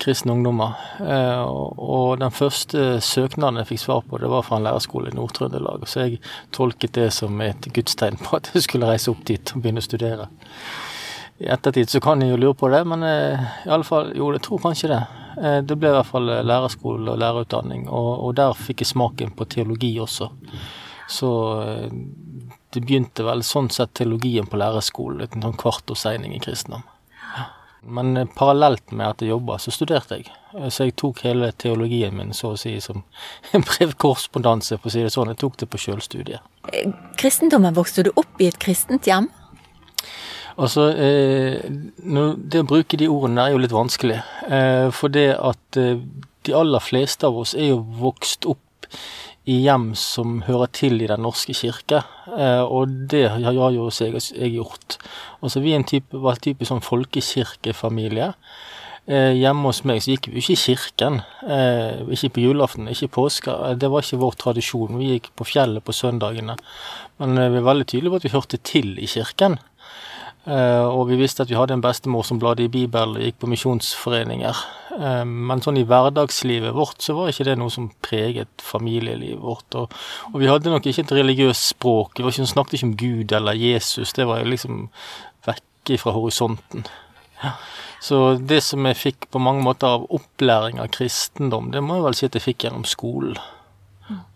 kristne 0.00 0.32
ungdommer. 0.32 0.78
Eh, 1.00 1.42
og 1.44 2.20
den 2.22 2.32
første 2.34 3.00
søknaden 3.04 3.60
jeg 3.60 3.72
fikk 3.72 3.82
svar 3.84 4.04
på, 4.06 4.20
det 4.22 4.30
var 4.32 4.46
fra 4.46 4.58
en 4.58 4.66
lærerskole 4.66 5.12
i 5.12 5.16
Nord-Trøndelag. 5.16 5.84
Så 5.86 6.06
jeg 6.06 6.22
tolket 6.54 6.96
det 6.96 7.10
som 7.14 7.40
et 7.44 7.68
gudstegn 7.74 8.20
på 8.22 8.38
at 8.38 8.52
jeg 8.54 8.66
skulle 8.66 8.88
reise 8.88 9.12
opp 9.12 9.24
dit 9.28 9.52
og 9.52 9.62
begynne 9.62 9.82
å 9.82 9.88
studere. 9.88 10.28
I 11.42 11.50
ettertid 11.52 11.90
så 11.90 12.00
kan 12.02 12.22
jeg 12.22 12.32
jo 12.32 12.38
lure 12.40 12.56
på 12.58 12.70
det, 12.72 12.84
men 12.88 13.04
eh, 13.06 13.50
i 13.66 13.72
alle 13.72 13.86
fall, 13.86 14.12
jo, 14.16 14.30
jeg 14.32 14.44
tror 14.46 14.62
kanskje 14.62 14.94
det. 14.94 15.02
Eh, 15.36 15.58
det 15.66 15.76
ble 15.76 15.92
i 15.92 15.96
hvert 15.98 16.08
fall 16.08 16.32
lærerskole 16.48 17.12
og 17.12 17.20
lærerutdanning, 17.20 17.88
og, 17.90 18.12
og 18.28 18.38
der 18.40 18.56
fikk 18.56 18.84
jeg 18.84 18.94
smaken 18.94 19.36
på 19.36 19.48
teologi 19.52 19.94
også. 20.00 20.30
Så 21.12 21.32
eh, 21.62 21.90
det 22.72 22.80
begynte 22.80 23.26
vel 23.26 23.44
sånn 23.44 23.68
sett 23.72 23.92
teologien 23.98 24.48
på 24.48 24.60
lærerskolen, 24.60 25.26
en 25.26 25.46
sånn 25.48 25.60
kvartårseining 25.60 26.36
i 26.36 26.40
kristendom. 26.42 26.86
Men 27.82 28.16
eh, 28.16 28.30
parallelt 28.38 28.94
med 28.94 29.08
at 29.08 29.22
jeg 29.24 29.32
jobba, 29.32 29.58
så 29.60 29.74
studerte 29.74 30.20
jeg. 30.20 30.32
Så 30.70 30.86
jeg 30.86 30.96
tok 31.00 31.22
hele 31.26 31.50
teologien 31.58 32.14
min 32.16 32.32
så 32.36 32.52
å 32.54 32.58
si 32.60 32.76
som 32.80 33.02
en 33.56 33.66
brevkorrespondanse, 33.66 34.78
for 34.78 34.88
å 34.90 34.94
si 34.94 35.04
det 35.04 35.12
sånn. 35.14 35.34
Jeg 35.34 35.42
tok 35.42 35.60
det 35.60 35.68
på 35.72 35.80
sjølstudiet. 35.84 36.44
Kristendommen, 37.20 37.76
vokste 37.76 38.06
du 38.06 38.12
opp 38.14 38.40
i 38.40 38.48
et 38.50 38.60
kristent 38.62 39.08
hjem? 39.10 39.28
Altså, 40.60 40.90
eh, 40.96 41.60
Det 41.64 42.60
å 42.60 42.68
bruke 42.68 42.98
de 43.00 43.08
ordene 43.08 43.46
er 43.46 43.54
jo 43.54 43.62
litt 43.62 43.72
vanskelig. 43.72 44.20
Eh, 44.48 44.90
for 44.90 45.08
det 45.08 45.32
at 45.38 45.76
eh, 45.80 46.00
de 46.44 46.54
aller 46.54 46.80
fleste 46.80 47.26
av 47.26 47.38
oss 47.38 47.54
er 47.54 47.72
jo 47.72 47.80
vokst 48.00 48.46
opp 48.46 48.60
i 49.44 49.56
hjem 49.64 49.92
som 49.98 50.42
hører 50.46 50.70
til 50.70 51.00
i 51.02 51.08
Den 51.10 51.24
norske 51.26 51.54
kirke, 51.56 52.04
eh, 52.30 52.62
og 52.62 52.92
det 53.10 53.24
har 53.30 53.72
jo 53.74 53.88
jeg, 53.90 54.20
jeg 54.36 54.52
gjort. 54.54 54.98
Altså, 55.42 55.60
Vi 55.60 55.74
en 55.74 55.84
type, 55.84 56.14
var 56.14 56.36
en 56.36 56.44
type 56.46 56.64
sånn 56.64 56.84
folkekirkefamilie. 56.84 58.32
Eh, 59.10 59.32
hjemme 59.34 59.66
hos 59.66 59.82
meg 59.82 59.98
så 59.98 60.12
gikk 60.12 60.28
vi 60.30 60.38
ikke 60.38 60.54
i 60.54 60.62
kirken. 60.62 61.22
Eh, 61.42 62.06
ikke 62.14 62.36
på 62.36 62.44
julaften, 62.44 62.86
ikke 62.86 63.08
i 63.08 63.14
påska. 63.16 63.74
Det 63.74 63.90
var 63.90 64.06
ikke 64.06 64.20
vår 64.22 64.38
tradisjon. 64.38 64.98
Vi 65.00 65.16
gikk 65.16 65.32
på 65.34 65.48
fjellet 65.48 65.82
på 65.82 65.92
søndagene. 65.96 66.54
Men 67.18 67.34
vi 67.34 67.58
er 67.58 67.66
veldig 67.66 67.88
tydelige 67.90 68.14
på 68.14 68.20
at 68.22 68.28
vi 68.28 68.36
hørte 68.36 68.62
til 68.62 68.94
i 69.02 69.10
kirken. 69.10 69.58
Uh, 70.42 70.88
og 70.90 71.04
vi 71.06 71.20
visste 71.20 71.44
at 71.44 71.50
vi 71.52 71.54
hadde 71.54 71.76
en 71.76 71.84
bestemor 71.84 72.24
som 72.26 72.40
bladde 72.42 72.64
i 72.64 72.70
Bibelen 72.72 73.14
og 73.14 73.22
gikk 73.22 73.36
på 73.44 73.50
misjonsforeninger. 73.52 74.62
Uh, 74.90 75.22
men 75.22 75.62
sånn 75.62 75.78
i 75.78 75.84
hverdagslivet 75.86 76.74
vårt 76.74 77.04
så 77.04 77.14
var 77.14 77.30
ikke 77.30 77.46
det 77.46 77.54
noe 77.60 77.70
som 77.70 77.92
preget 78.02 78.64
familielivet 78.66 79.38
vårt. 79.38 79.68
Og, 79.78 79.94
og 80.32 80.40
vi 80.42 80.50
hadde 80.50 80.72
nok 80.72 80.88
ikke 80.90 81.06
et 81.06 81.14
religiøst 81.20 81.76
språk. 81.76 82.18
Vi 82.18 82.34
snakket 82.42 82.80
ikke 82.80 82.90
om 82.90 82.98
Gud 82.98 83.36
eller 83.38 83.58
Jesus. 83.58 84.16
Det 84.18 84.26
var 84.26 84.42
liksom 84.42 84.88
vekke 85.46 86.00
fra 86.02 86.16
horisonten. 86.18 86.90
Ja. 87.42 87.54
Så 88.02 88.34
det 88.34 88.64
som 88.66 88.86
jeg 88.88 88.98
fikk 88.98 89.30
på 89.30 89.38
mange 89.38 89.62
måter 89.62 89.94
av 89.94 90.08
opplæring 90.10 90.82
av 90.82 90.90
kristendom, 90.94 91.70
det 91.70 91.84
må 91.86 92.00
jeg 92.00 92.08
vel 92.08 92.18
si 92.18 92.26
at 92.26 92.38
jeg 92.38 92.48
fikk 92.48 92.66
gjennom 92.66 92.86
skolen. 92.88 93.38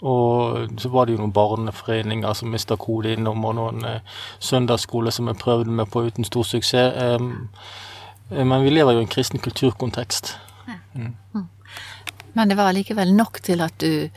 Og 0.00 0.80
så 0.80 0.88
var 0.88 1.06
det 1.06 1.16
jo 1.16 1.22
noen 1.22 1.34
barneforeninger 1.34 2.32
som 2.38 2.52
mista 2.52 2.76
kode 2.80 3.12
innom, 3.16 3.44
og 3.44 3.56
noen 3.58 3.84
eh, 3.84 4.16
søndagsskoler 4.38 5.14
som 5.14 5.28
jeg 5.30 5.40
prøvde 5.42 5.74
meg 5.80 5.90
på 5.92 6.06
uten 6.06 6.26
stor 6.28 6.46
suksess. 6.46 6.96
Eh, 6.96 8.36
men 8.46 8.62
vi 8.62 8.72
lever 8.72 8.96
jo 8.96 9.02
i 9.02 9.06
en 9.06 9.12
kristen 9.12 9.42
kulturkontekst. 9.42 10.34
Mm. 10.96 11.46
Men 12.32 12.48
det 12.48 12.56
var 12.58 12.74
likevel 12.74 13.14
nok 13.14 13.40
til 13.44 13.62
at 13.64 13.76
du 13.80 14.08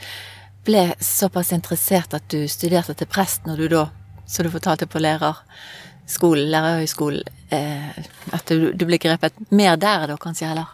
ble 0.66 0.90
såpass 1.04 1.54
interessert 1.56 2.14
at 2.18 2.26
du 2.32 2.48
studerte 2.52 2.96
til 2.98 3.10
prest 3.10 3.46
når 3.48 3.62
du 3.62 3.68
da, 3.74 3.86
som 4.28 4.46
du 4.46 4.52
fortalte 4.54 4.90
på 4.90 5.02
lærerskolen, 5.02 6.50
lærerhøgskolen, 6.52 7.24
eh, 7.56 8.02
at 8.36 8.50
du, 8.50 8.72
du 8.74 8.86
ble 8.90 9.00
grepet 9.02 9.38
mer 9.52 9.78
der 9.80 10.10
da, 10.12 10.18
kanskje, 10.20 10.52
heller? 10.52 10.74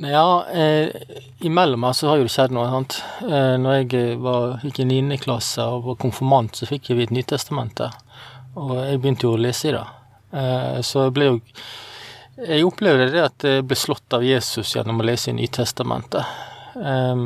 Ja, 0.00 0.46
eh, 0.46 0.88
imellom 1.38 1.82
her 1.82 1.92
så 1.92 2.08
har 2.08 2.20
jo 2.20 2.26
det 2.28 2.30
skjedd 2.30 2.52
noe. 2.54 2.68
sant? 2.70 3.00
Eh, 3.26 3.54
når 3.58 3.80
jeg 3.80 3.94
eh, 3.98 4.18
var, 4.22 4.60
gikk 4.62 4.84
i 4.84 4.86
9. 4.86 5.16
klasse 5.18 5.64
og 5.66 5.88
var 5.88 5.96
konfirmant, 5.98 6.54
så 6.54 6.68
fikk 6.70 6.92
vi 6.92 7.02
et 7.02 7.14
Nytestamentet. 7.14 7.96
Og 8.54 8.76
jeg 8.78 9.00
begynte 9.02 9.26
jo 9.26 9.32
å 9.34 9.40
lese 9.42 9.68
i 9.68 9.74
det. 9.74 9.82
Eh, 10.38 10.78
så 10.86 11.08
jeg 11.08 11.14
ble 11.16 11.28
jo 11.30 11.38
Jeg 12.38 12.66
opplevde 12.68 13.08
det 13.10 13.22
at 13.24 13.42
jeg 13.42 13.64
ble 13.66 13.74
slått 13.74 14.14
av 14.14 14.22
Jesus 14.22 14.76
gjennom 14.76 15.00
å 15.02 15.06
lese 15.08 15.32
i 15.32 15.34
Nytestamentet. 15.34 16.22
Eh, 16.78 17.24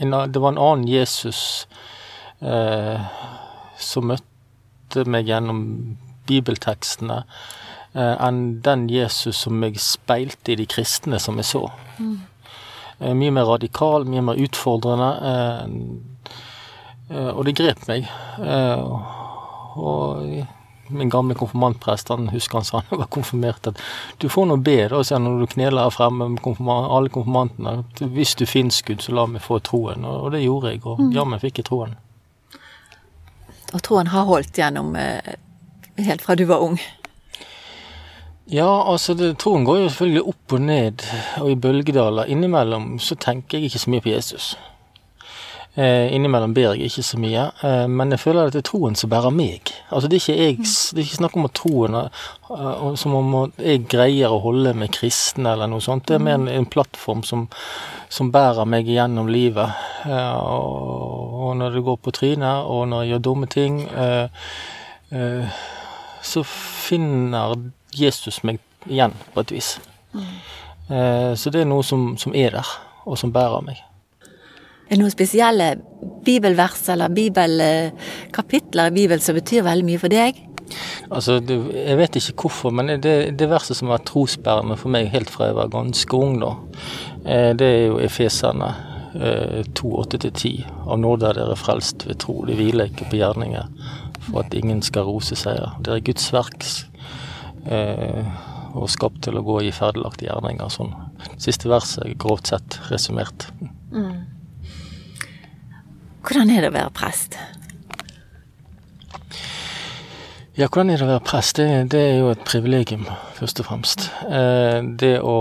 det 0.00 0.40
var 0.40 0.54
en 0.54 0.62
annen 0.70 0.88
Jesus 0.88 1.66
eh, 2.40 2.96
som 3.76 4.08
møtte 4.08 5.04
meg 5.04 5.28
gjennom 5.28 5.60
bibeltekstene. 6.26 7.20
Eh, 7.96 8.16
enn 8.20 8.60
den 8.60 8.90
Jesus 8.92 9.38
som 9.46 9.62
jeg 9.64 9.80
speilte 9.80 10.52
i 10.52 10.58
de 10.60 10.66
kristne 10.68 11.16
som 11.22 11.38
jeg 11.40 11.48
så. 11.48 11.62
Mm. 11.96 12.18
Mye 13.16 13.32
mer 13.32 13.48
radikal, 13.48 14.04
mye 14.08 14.24
mer 14.24 14.36
utfordrende. 14.40 15.10
Eh, 15.30 15.64
og 17.32 17.44
det 17.46 17.56
grep 17.56 17.88
meg. 17.88 18.00
Og 19.76 20.46
min 20.90 21.10
gamle 21.10 21.34
konfirmantprest 21.38 22.08
han 22.12 22.28
husker 22.32 22.58
han 22.58 22.66
sa 22.66 22.82
han 22.88 22.98
var 23.00 23.08
konfirmert 23.14 23.66
at 23.70 23.76
du 24.22 24.26
får 24.30 24.44
nå 24.50 24.56
be 24.66 24.76
da, 24.90 24.98
når 25.18 25.32
du 25.40 25.46
kneler 25.54 25.82
her 25.82 25.92
fremme 25.94 26.24
med 26.34 26.42
konfirmant, 26.44 26.92
alle 26.92 27.10
konfirmantene. 27.14 27.72
Hvis 28.16 28.32
du 28.36 28.44
finnes 28.46 28.82
Gud, 28.82 29.00
så 29.04 29.10
la 29.16 29.24
meg 29.30 29.40
få 29.44 29.54
troen. 29.64 30.00
Og 30.04 30.32
det 30.34 30.40
gjorde 30.44 30.68
jeg, 30.74 30.80
og 30.84 30.94
mm. 31.00 31.10
jammen 31.16 31.42
fikk 31.42 31.56
jeg 31.62 31.68
troen. 31.70 31.92
Og 33.72 33.80
troen 33.86 34.08
har 34.12 34.24
holdt 34.28 34.54
gjennom 34.60 34.88
helt 36.04 36.22
fra 36.22 36.36
du 36.36 36.44
var 36.44 36.64
ung? 36.64 36.76
Ja, 38.46 38.92
altså 38.92 39.14
det, 39.18 39.32
troen 39.42 39.64
går 39.66 39.80
jo 39.80 39.90
selvfølgelig 39.90 40.22
opp 40.30 40.54
og 40.54 40.60
ned 40.62 41.02
og 41.42 41.50
i 41.50 41.58
bølgedaler. 41.58 42.28
Innimellom 42.30 42.96
så 43.02 43.18
tenker 43.18 43.58
jeg 43.58 43.72
ikke 43.72 43.82
så 43.82 43.90
mye 43.90 44.04
på 44.04 44.12
Jesus. 44.12 44.52
Eh, 45.76 46.14
innimellom 46.14 46.54
ber 46.56 46.70
jeg 46.72 46.86
ikke 46.86 47.02
så 47.04 47.18
mye, 47.20 47.42
eh, 47.66 47.82
men 47.90 48.14
jeg 48.14 48.22
føler 48.22 48.46
at 48.46 48.54
det 48.54 48.62
er 48.62 48.68
troen 48.70 48.94
som 48.96 49.10
bærer 49.12 49.34
meg. 49.34 49.72
Altså 49.90 50.08
Det 50.08 50.16
er 50.16 50.22
ikke, 50.22 50.36
jeg, 50.44 50.56
det 50.62 51.02
er 51.02 51.04
ikke 51.04 51.18
snakk 51.18 51.36
om 51.36 51.48
at 51.50 51.56
troen 51.58 51.98
uh, 51.98 52.94
som 52.96 53.16
om 53.18 53.34
jeg 53.58 53.82
greier 53.90 54.32
å 54.32 54.40
holde 54.40 54.72
med 54.72 54.94
kristne 54.94 55.52
eller 55.52 55.68
noe 55.68 55.84
sånt. 55.84 56.06
Det 56.08 56.16
er 56.16 56.24
mer 56.24 56.38
en, 56.38 56.48
en 56.48 56.70
plattform 56.70 57.26
som, 57.28 57.44
som, 58.08 58.30
bærer 58.32 58.64
meg 58.64 58.88
gjennom 58.88 59.28
livet. 59.28 59.74
Eh, 60.06 60.36
og, 60.38 61.36
og, 61.42 61.56
når 61.60 61.76
det 61.76 61.86
går 61.90 61.98
på 62.00 62.14
trynet, 62.22 62.62
og 62.64 62.86
når 62.88 63.02
jeg 63.02 63.12
gjør 63.12 63.24
dumme 63.28 63.50
ting, 63.52 63.82
eh, 63.90 64.52
eh, 65.12 65.64
så 66.24 66.46
finner 66.46 67.58
Jesus 67.96 68.42
meg 68.46 68.60
igjen, 68.86 69.14
på 69.34 69.42
et 69.42 69.52
vis. 69.56 69.76
Mm. 70.14 70.26
Så 71.34 71.50
det 71.50 71.64
er 71.64 71.66
noe 71.66 71.82
som, 71.82 72.12
som, 72.20 72.34
er 72.36 72.52
der, 72.54 72.68
og 73.02 73.18
som 73.18 73.32
bærer 73.34 73.64
meg. 73.66 73.80
Er 74.86 74.94
det 74.94 75.00
noen 75.00 75.10
spesielle 75.10 75.72
bibelvers 76.26 76.84
eller 76.94 77.10
bibelkapitler 77.10 78.92
i 78.92 78.94
Bibelen 78.94 79.22
som 79.22 79.34
betyr 79.34 79.66
veldig 79.66 79.86
mye 79.88 79.98
for 79.98 80.14
deg? 80.14 80.38
Altså, 81.10 81.40
Jeg 81.42 81.98
vet 81.98 82.16
ikke 82.16 82.46
hvorfor, 82.46 82.70
men 82.70 83.00
det, 83.02 83.38
det 83.38 83.50
verset 83.50 83.76
som 83.76 83.88
har 83.88 83.98
vært 83.98 84.08
trosbærende 84.10 84.76
for 84.78 84.94
meg 84.94 85.10
helt 85.10 85.30
fra 85.30 85.50
jeg 85.50 85.58
var 85.58 85.72
ganske 85.74 86.18
ung, 86.18 86.38
da, 86.42 86.52
eh, 87.24 87.50
det 87.58 87.66
er 87.66 87.82
jo 87.86 87.98
Efeserne 88.02 88.74
2,8-10. 89.16 90.66
Av 90.86 90.98
nåde 91.00 91.30
er 91.30 91.38
dere 91.38 91.56
frelst 91.56 92.04
ved 92.06 92.18
tro, 92.20 92.42
de 92.44 92.56
hviler 92.58 92.90
ikke 92.90 93.08
på 93.10 93.20
gjerninger, 93.20 93.70
for 94.26 94.42
at 94.42 94.54
ingen 94.54 94.82
skal 94.84 95.06
rose 95.08 95.38
seg. 95.38 95.62
Det 95.82 95.94
er 95.94 96.04
Guds 96.04 96.28
verk 96.34 96.58
eh, 96.62 96.95
og 97.66 98.90
skapt 98.92 99.22
til 99.26 99.38
å 99.38 99.44
gå 99.46 99.60
i 99.66 99.72
ferdelagte 99.74 100.28
gjerninger. 100.28 100.70
Sånn. 100.72 100.92
Siste 101.42 101.70
verset 101.72 102.16
grovt 102.20 102.52
sett 102.52 102.78
resumert. 102.90 103.48
Mm. 103.90 104.24
Hvordan 106.26 106.50
er 106.50 106.64
det 106.64 106.72
å 106.72 106.74
være 106.74 106.92
prest? 106.94 107.38
Ja, 110.56 110.70
hvordan 110.70 110.88
er 110.88 110.96
det 110.96 111.04
å 111.04 111.10
være 111.10 111.24
prest? 111.28 111.58
Det, 111.60 111.68
det 111.92 112.00
er 112.00 112.14
jo 112.16 112.30
et 112.32 112.44
privilegium, 112.48 113.04
først 113.36 113.60
og 113.60 113.68
fremst. 113.68 114.06
Eh, 114.24 114.78
det 114.98 115.18
å, 115.20 115.36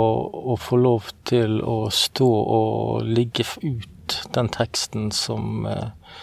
å, 0.53 0.57
få 0.59 0.75
lov 0.75 1.07
til 1.23 1.61
å 1.63 1.87
stå 1.87 2.27
og 2.27 3.07
ligge 3.07 3.47
ut 3.63 4.17
den 4.35 4.51
teksten 4.51 5.09
som, 5.15 5.63
eh, 5.71 6.19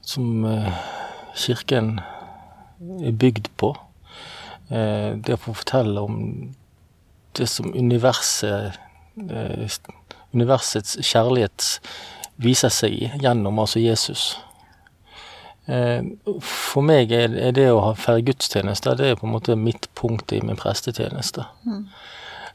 som 0.00 0.46
eh, 0.48 0.82
Kirken 1.36 1.98
er 3.04 3.12
bygd 3.20 3.52
på. 3.60 3.74
Eh, 4.72 5.10
det 5.20 5.36
å 5.36 5.40
få 5.40 5.52
fortelle 5.60 6.00
om 6.00 6.16
det 7.36 7.48
som 7.50 7.72
universet 7.74 8.78
eh, 9.28 9.66
Universets 10.32 10.96
kjærlighet 11.04 11.66
viser 12.40 12.72
seg 12.72 12.94
i 12.96 13.10
gjennom 13.20 13.58
altså 13.60 13.82
Jesus. 13.82 14.22
Eh, 15.68 16.00
for 16.40 16.86
meg 16.88 17.12
er 17.12 17.52
det 17.52 17.66
å 17.68 17.82
ha 17.84 17.92
færre 17.98 18.24
gudstjenester 18.24 18.96
det 18.96 19.10
er 19.10 19.20
på 19.20 19.28
en 19.28 19.34
måte 19.34 19.58
midtpunktet 19.60 20.38
i 20.38 20.46
min 20.46 20.56
prestetjeneste. 20.56 21.44
Mm. 21.68 21.84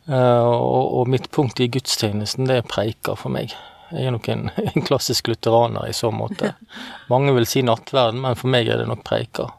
Og 0.07 1.09
midtpunktet 1.12 1.65
i 1.65 1.71
gudstjenesten, 1.75 2.47
det 2.47 2.62
er 2.62 2.69
preiker 2.69 3.17
for 3.19 3.33
meg. 3.33 3.51
Jeg 3.91 4.07
er 4.07 4.13
nok 4.15 4.29
en, 4.31 4.47
en 4.71 4.86
klassisk 4.88 5.29
lutheraner 5.29 5.89
i 5.91 5.93
så 5.93 6.09
måte. 6.15 6.55
Mange 7.13 7.36
vil 7.38 7.45
si 7.50 7.62
nattverden, 7.67 8.24
men 8.24 8.39
for 8.39 8.50
meg 8.51 8.71
er 8.71 8.81
det 8.81 8.89
nok 8.89 9.03
preiker. 9.05 9.53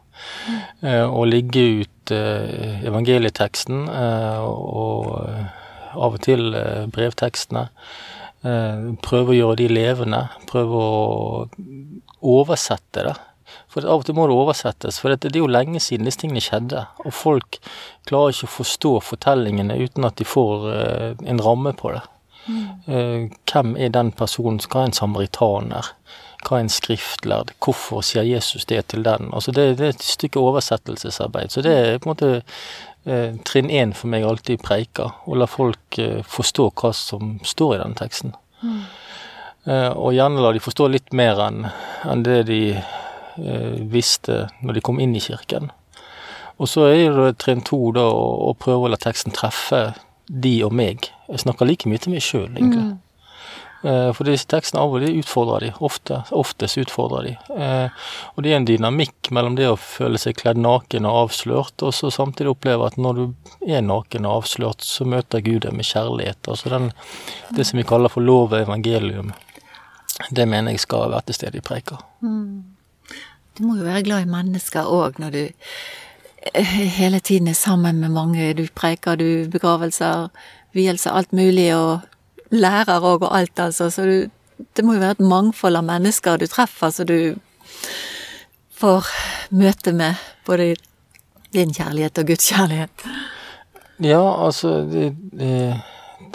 Eh, 0.81 1.05
og 1.05 1.27
ligge 1.29 1.63
ut 1.83 2.13
eh, 2.15 2.79
evangelieteksten 2.87 3.87
eh, 3.91 4.43
og 4.43 5.09
av 5.99 6.15
og 6.15 6.21
til 6.21 6.53
brevtekstene. 6.93 7.65
Prøve 8.39 9.33
å 9.33 9.35
gjøre 9.35 9.57
de 9.59 9.65
levende. 9.71 10.19
Prøve 10.47 10.79
å 10.79 11.47
oversette 12.21 13.03
det. 13.07 13.15
For 13.73 13.83
av 13.83 14.03
og 14.03 14.05
til 14.05 14.15
må 14.15 14.27
det 14.29 14.37
oversettes, 14.37 14.99
for 15.01 15.11
det 15.11 15.31
er 15.33 15.41
jo 15.41 15.49
lenge 15.49 15.81
siden 15.81 16.07
disse 16.07 16.21
tingene 16.21 16.43
skjedde. 16.45 16.85
Og 17.03 17.15
folk 17.17 17.57
klarer 18.07 18.31
ikke 18.31 18.47
å 18.47 18.53
forstå 18.53 18.93
fortellingene 19.09 19.75
uten 19.81 20.07
at 20.07 20.21
de 20.21 20.29
får 20.29 20.69
en 21.25 21.43
ramme 21.43 21.73
på 21.81 21.91
det. 21.97 22.05
Mm. 22.45 23.27
Hvem 23.49 23.75
er 23.81 23.91
den 23.97 24.13
personen? 24.15 24.61
Hva 24.69 24.85
er 24.85 24.91
en 24.91 24.97
samaritaner? 25.01 25.91
Hva 26.45 26.57
er 26.57 26.65
en 26.65 26.71
skriftlærd? 26.71 27.53
Hvorfor 27.63 28.03
sier 28.05 28.23
Jesus 28.27 28.65
det 28.69 28.85
til 28.93 29.03
den? 29.03 29.29
Altså 29.35 29.51
det, 29.55 29.65
det 29.79 29.85
er 29.85 29.95
et 29.95 30.05
stykke 30.05 30.39
oversettelsesarbeid. 30.39 31.51
Så 31.51 31.63
det 31.65 31.73
er 31.75 31.99
på 31.99 32.09
en 32.09 32.13
måte 32.13 32.31
eh, 33.05 33.35
trinn 33.47 33.69
én 33.69 33.93
for 33.97 34.11
meg 34.11 34.27
alltid 34.27 34.55
i 34.59 34.63
preika. 34.63 35.09
Å 35.27 35.39
la 35.39 35.49
folk 35.49 35.99
eh, 35.99 36.21
forstå 36.23 36.69
hva 36.79 36.93
som 36.95 37.37
står 37.43 37.75
i 37.75 37.81
denne 37.83 37.99
teksten. 37.99 38.35
Mm. 38.63 38.79
Eh, 39.69 39.91
og 39.91 40.15
gjerne 40.15 40.43
la 40.43 40.53
de 40.55 40.63
forstå 40.63 40.87
litt 40.93 41.11
mer 41.15 41.41
enn 41.43 41.67
en 42.07 42.23
det 42.23 42.45
de 42.47 42.61
eh, 42.71 43.75
visste 43.91 44.45
når 44.63 44.79
de 44.79 44.85
kom 44.85 45.03
inn 45.03 45.17
i 45.17 45.23
kirken. 45.23 45.73
Og 46.59 46.67
så 46.67 46.89
er 46.91 47.15
det 47.15 47.37
trinn 47.43 47.63
to 47.67 47.79
da 47.95 48.07
å, 48.11 48.25
å 48.49 48.55
prøve 48.59 48.87
å 48.87 48.93
la 48.93 48.99
teksten 48.99 49.35
treffe 49.35 49.89
de 50.29 50.55
og 50.65 50.73
meg. 50.75 51.11
Jeg 51.29 51.43
snakker 51.43 51.67
like 51.67 51.89
mye 51.89 52.01
til 52.01 52.13
meg 52.15 52.23
sjøl, 52.23 52.49
egentlig. 52.51 52.87
Mm. 52.91 52.97
Eh, 53.81 54.13
for 54.13 54.27
disse 54.27 54.47
tekstene 54.51 54.81
av 54.83 54.91
og 54.91 55.03
til 55.05 55.21
utfordrer 55.21 55.63
de, 55.63 55.69
ofte, 55.87 56.17
oftest 56.35 56.81
utfordrer 56.81 57.29
de. 57.29 57.33
Eh, 57.55 58.07
og 58.35 58.43
det 58.43 58.51
er 58.51 58.57
en 58.59 58.67
dynamikk 58.67 59.29
mellom 59.35 59.55
det 59.55 59.69
å 59.71 59.77
føle 59.79 60.19
seg 60.19 60.35
kledd 60.41 60.59
naken 60.59 61.07
og 61.07 61.19
avslørt, 61.23 61.85
og 61.85 61.93
så 61.95 62.11
samtidig 62.11 62.51
oppleve 62.51 62.89
at 62.89 62.99
når 62.99 63.21
du 63.21 63.23
er 63.69 63.85
naken 63.85 64.27
og 64.27 64.41
avslørt, 64.41 64.83
så 64.83 65.07
møter 65.07 65.45
Gud 65.45 65.63
deg 65.63 65.77
med 65.77 65.87
kjærlighet. 65.87 66.41
Altså 66.51 66.73
den, 66.75 66.91
det 67.55 67.69
som 67.69 67.79
vi 67.79 67.87
kaller 67.87 68.11
for 68.11 68.25
lov 68.25 68.51
og 68.51 68.59
evangelium. 68.59 69.31
Det 70.35 70.49
mener 70.49 70.75
jeg 70.75 70.83
skal 70.83 71.13
være 71.13 71.29
til 71.29 71.39
stede 71.39 71.61
i 71.61 71.63
preika. 71.63 72.01
Mm. 72.19 72.75
Du 73.55 73.63
må 73.63 73.79
jo 73.79 73.87
være 73.87 74.03
glad 74.03 74.27
i 74.27 74.31
mennesker 74.31 74.91
òg 74.91 75.23
når 75.23 75.35
du 75.35 75.41
eh, 76.51 76.77
hele 76.99 77.23
tiden 77.23 77.47
er 77.47 77.55
sammen 77.55 78.03
med 78.03 78.11
mange. 78.11 78.53
Du 78.59 78.65
preiker, 78.75 79.15
du 79.15 79.47
begravelser, 79.51 80.27
vielser, 80.75 81.15
alt 81.15 81.31
mulig. 81.31 81.71
og 81.75 82.18
lærer 82.51 83.05
òg 83.05 83.25
og 83.27 83.33
alt, 83.35 83.59
altså. 83.59 83.89
Så 83.93 84.05
du, 84.05 84.63
det 84.75 84.85
må 84.85 84.95
jo 84.95 85.03
være 85.03 85.17
et 85.19 85.25
mangfold 85.31 85.79
av 85.79 85.87
mennesker 85.87 86.39
du 86.39 86.47
treffer, 86.49 86.93
så 86.93 87.05
du 87.07 87.35
får 88.79 89.09
møte 89.51 89.93
med 89.95 90.19
både 90.47 90.73
din 91.53 91.73
kjærlighet 91.73 92.21
og 92.21 92.31
Guds 92.31 92.49
kjærlighet. 92.51 93.05
Ja, 93.99 94.21
altså 94.45 94.79
det, 94.87 95.11
det, 95.35 95.51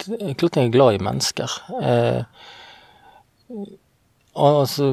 det 0.05 0.19
er 0.21 0.37
klart 0.37 0.59
jeg 0.59 0.69
er 0.69 0.75
glad 0.75 0.97
i 0.97 1.03
mennesker. 1.03 1.55
Eh, 1.81 2.21
altså, 4.35 4.91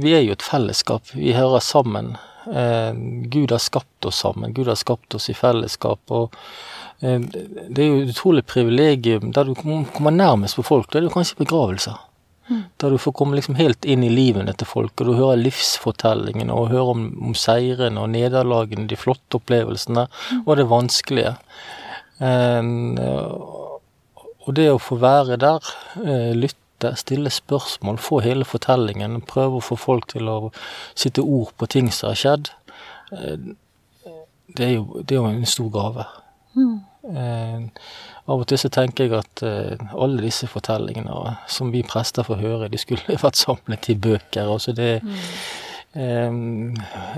vi 0.00 0.14
er 0.14 0.24
jo 0.24 0.36
et 0.36 0.46
fellesskap. 0.46 1.12
Vi 1.12 1.34
hører 1.36 1.60
sammen. 1.64 2.14
Eh, 2.52 2.92
Gud 3.32 3.50
har 3.54 3.62
skapt 3.62 4.08
oss 4.08 4.22
sammen. 4.24 4.52
Gud 4.54 4.68
har 4.68 4.80
skapt 4.80 5.14
oss 5.14 5.30
i 5.30 5.36
fellesskap. 5.38 6.00
og 6.10 6.34
Eh, 7.04 7.20
det 7.68 7.82
er 7.82 7.90
jo 7.90 8.00
et 8.02 8.14
utrolig 8.14 8.44
privilegium 8.48 9.32
der 9.34 9.48
du 9.48 9.54
kommer 9.56 10.14
nærmest 10.14 10.58
på 10.58 10.66
folk. 10.66 10.90
Da 10.90 10.98
er 10.98 11.04
det 11.04 11.10
jo 11.10 11.16
kanskje 11.18 11.40
begravelser. 11.42 12.00
Mm. 12.48 12.64
Der 12.80 12.90
du 12.92 12.98
får 13.00 13.14
komme 13.16 13.38
liksom 13.38 13.56
helt 13.56 13.86
inn 13.88 14.04
i 14.04 14.12
livene 14.12 14.52
til 14.52 14.68
folk, 14.68 14.92
og 15.00 15.08
du 15.08 15.14
hører 15.16 15.40
livsfortellingene 15.40 16.52
og 16.52 16.68
hører 16.74 16.90
om, 16.92 17.06
om 17.30 17.36
seirene 17.38 18.02
og 18.02 18.10
nederlagene, 18.12 18.84
de 18.88 18.98
flotte 19.00 19.40
opplevelsene 19.40 20.04
mm. 20.10 20.42
og 20.44 20.58
det 20.60 20.66
vanskelige. 20.68 21.32
Um, 22.20 22.98
og 24.44 24.52
det 24.58 24.68
å 24.70 24.82
få 24.82 25.00
være 25.00 25.40
der, 25.40 25.72
uh, 26.04 26.36
lytte, 26.84 27.00
stille 27.00 27.32
spørsmål, 27.32 27.98
få 27.98 28.20
hele 28.24 28.44
fortellingen, 28.44 29.20
prøve 29.28 29.58
å 29.58 29.64
få 29.64 29.76
folk 29.80 30.08
til 30.12 30.28
å 30.28 30.38
sitte 30.94 31.24
ord 31.24 31.54
på 31.58 31.66
ting 31.66 31.92
som 31.92 32.12
har 32.12 32.20
skjedd, 32.20 32.50
uh, 33.12 33.54
det, 34.54 34.64
er 34.64 34.74
jo, 34.76 35.02
det 35.02 35.16
er 35.16 35.22
jo 35.22 35.30
en 35.30 35.46
stor 35.48 35.70
gave. 35.72 36.06
Mm. 36.54 36.80
Eh, 37.04 37.60
av 38.24 38.40
og 38.40 38.46
til 38.48 38.60
så 38.60 38.70
tenker 38.72 39.04
jeg 39.04 39.18
at 39.18 39.42
eh, 39.44 39.82
alle 39.92 40.22
disse 40.24 40.48
fortellingene 40.48 41.34
som 41.50 41.72
vi 41.74 41.82
prester 41.84 42.24
får 42.24 42.40
høre, 42.40 42.70
de 42.72 42.80
skulle 42.80 43.18
vært 43.24 43.40
samlet 43.40 43.90
i 43.92 43.98
bøker. 44.06 44.48
altså 44.48 44.72
det 44.72 45.02
mm. 45.04 45.18
eh, 46.00 46.30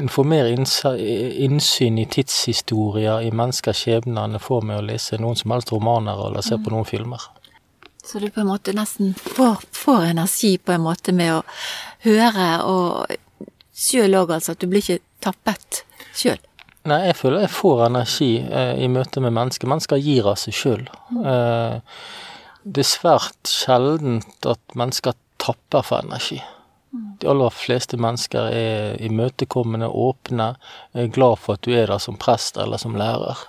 En 0.00 0.10
får 0.10 0.26
mer 0.26 0.50
innsyn 0.50 1.98
i 2.02 2.08
tidshistorier, 2.10 3.22
i 3.22 3.30
menneskers 3.30 3.84
skjebner, 3.84 4.24
enn 4.24 4.40
en 4.40 4.42
får 4.48 4.66
med 4.66 4.80
å 4.80 4.86
lese 4.88 5.20
noen 5.22 5.38
som 5.38 5.54
helst 5.54 5.72
romaner 5.74 6.26
eller 6.28 6.42
se 6.42 6.58
på 6.58 6.66
mm. 6.66 6.74
noen 6.74 6.90
filmer. 6.90 7.30
Så 8.06 8.18
du 8.22 8.28
på 8.30 8.40
en 8.40 8.46
måte 8.46 8.74
nesten 8.76 9.14
får, 9.18 9.64
får 9.74 10.04
energi 10.12 10.58
på 10.58 10.72
en 10.76 10.84
måte 10.84 11.14
med 11.16 11.32
å 11.34 11.40
høre, 12.06 12.50
og 12.62 13.40
sjøl 13.74 14.14
òg, 14.20 14.36
altså. 14.36 14.54
At 14.54 14.62
du 14.62 14.70
blir 14.70 14.84
ikke 14.84 15.02
tappet 15.24 15.82
sjøl. 16.14 16.38
Nei, 16.86 17.00
jeg 17.08 17.16
føler 17.18 17.42
jeg 17.42 17.50
får 17.56 17.82
energi 17.88 18.30
eh, 18.46 18.76
i 18.78 18.86
møte 18.92 19.22
med 19.24 19.34
mennesker. 19.34 19.66
Mennesker 19.66 19.98
gir 19.98 20.28
av 20.30 20.38
seg 20.38 20.54
sjøl. 20.54 20.84
Eh, 21.18 22.04
det 22.62 22.84
er 22.84 22.88
svært 22.92 23.50
sjeldent 23.50 24.46
at 24.46 24.78
mennesker 24.78 25.18
tapper 25.42 25.82
for 25.86 26.06
energi. 26.06 26.38
De 27.20 27.28
aller 27.28 27.52
fleste 27.52 27.98
mennesker 28.00 28.54
er 28.54 29.02
imøtekommende, 29.04 29.88
åpne, 29.90 30.52
er 30.94 31.12
glad 31.12 31.42
for 31.42 31.58
at 31.58 31.66
du 31.66 31.74
er 31.74 31.90
der 31.90 32.00
som 32.02 32.18
prest 32.20 32.56
eller 32.60 32.80
som 32.80 32.94
lærer. 32.96 33.42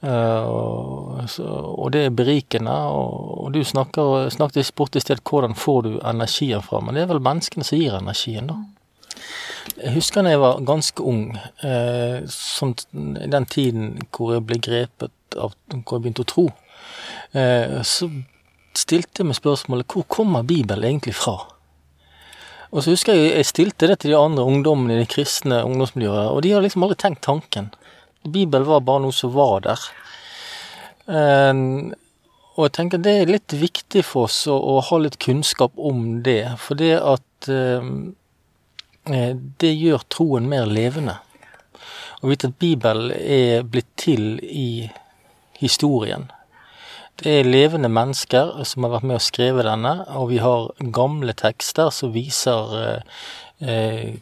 Og, 0.00 1.18
så, 1.28 1.44
og 1.44 1.90
det 1.92 2.06
er 2.06 2.14
berikende. 2.16 2.72
Og, 2.72 3.44
og 3.44 3.54
du 3.54 3.60
snakker, 3.64 4.30
snakket 4.32 4.72
bort 4.76 4.96
i 4.96 5.02
sted 5.04 5.20
hvordan 5.28 5.56
får 5.58 5.82
du 5.86 5.90
energien 5.98 6.64
fra, 6.64 6.80
men 6.80 6.96
det 6.96 7.04
er 7.04 7.10
vel 7.12 7.20
menneskene 7.24 7.66
som 7.66 7.80
gir 7.80 7.98
energien, 7.98 8.48
da. 8.48 8.60
Jeg 9.80 9.94
husker 9.94 10.24
da 10.24 10.32
jeg 10.32 10.40
var 10.40 10.64
ganske 10.66 11.04
ung, 11.04 11.36
eh, 11.64 12.20
i 12.24 13.30
den 13.30 13.46
tiden 13.46 13.94
hvor 14.08 14.34
jeg 14.34 14.44
ble 14.48 14.58
grepet 14.60 15.36
av 15.36 15.54
hvor 15.70 15.96
jeg 15.96 16.04
begynte 16.04 16.24
å 16.24 16.30
tro, 16.32 16.46
eh, 17.36 17.80
så 17.86 18.08
stilte 18.76 19.22
jeg 19.22 19.30
meg 19.30 19.38
spørsmålet 19.38 19.92
hvor 19.92 20.06
kommer 20.10 20.46
Bibelen 20.46 20.88
egentlig 20.88 21.14
fra? 21.18 21.36
Og 22.70 22.84
så 22.84 22.94
husker 22.94 23.16
jeg 23.16 23.32
jeg 23.34 23.48
stilte 23.48 23.88
det 23.90 24.00
til 24.02 24.12
de 24.12 24.18
andre 24.18 24.46
ungdommene 24.46 24.96
i 24.96 25.02
de 25.02 25.10
kristne 25.10 25.62
ungdomsmiljøene, 25.66 26.28
og 26.30 26.42
de 26.42 26.52
hadde 26.54 26.66
liksom 26.68 26.86
aldri 26.86 27.00
tenkt 27.02 27.24
tanken. 27.26 27.70
Bibelen 28.24 28.68
var 28.68 28.84
bare 28.84 29.04
noe 29.06 29.16
som 29.16 29.32
var 29.34 29.64
der. 29.64 29.84
Um, 31.06 31.92
og 32.56 32.66
jeg 32.66 32.74
tenker 32.76 33.00
det 33.02 33.14
er 33.16 33.30
litt 33.30 33.54
viktig 33.56 34.02
for 34.04 34.28
oss 34.28 34.42
å, 34.50 34.56
å 34.56 34.80
ha 34.84 34.98
litt 35.00 35.18
kunnskap 35.22 35.72
om 35.76 36.20
det, 36.26 36.42
for 36.60 36.78
det 36.78 36.92
at 36.98 37.48
um, 37.48 38.12
det 39.60 39.72
gjør 39.72 40.04
troen 40.12 40.48
mer 40.50 40.68
levende. 40.68 41.16
Å 42.20 42.28
vite 42.28 42.50
at 42.50 42.58
Bibelen 42.60 43.14
er 43.16 43.64
blitt 43.64 43.88
til 43.98 44.36
i 44.44 44.90
historien. 45.60 46.28
Det 47.20 47.32
er 47.40 47.48
levende 47.48 47.88
mennesker 47.92 48.60
som 48.68 48.84
har 48.84 48.94
vært 48.94 49.08
med 49.08 49.18
å 49.18 49.24
skrive 49.24 49.64
denne, 49.64 49.94
og 50.16 50.30
vi 50.30 50.40
har 50.40 50.70
gamle 50.92 51.34
tekster 51.36 51.90
som 51.92 52.12
viser 52.14 52.76
eh, 53.60 54.20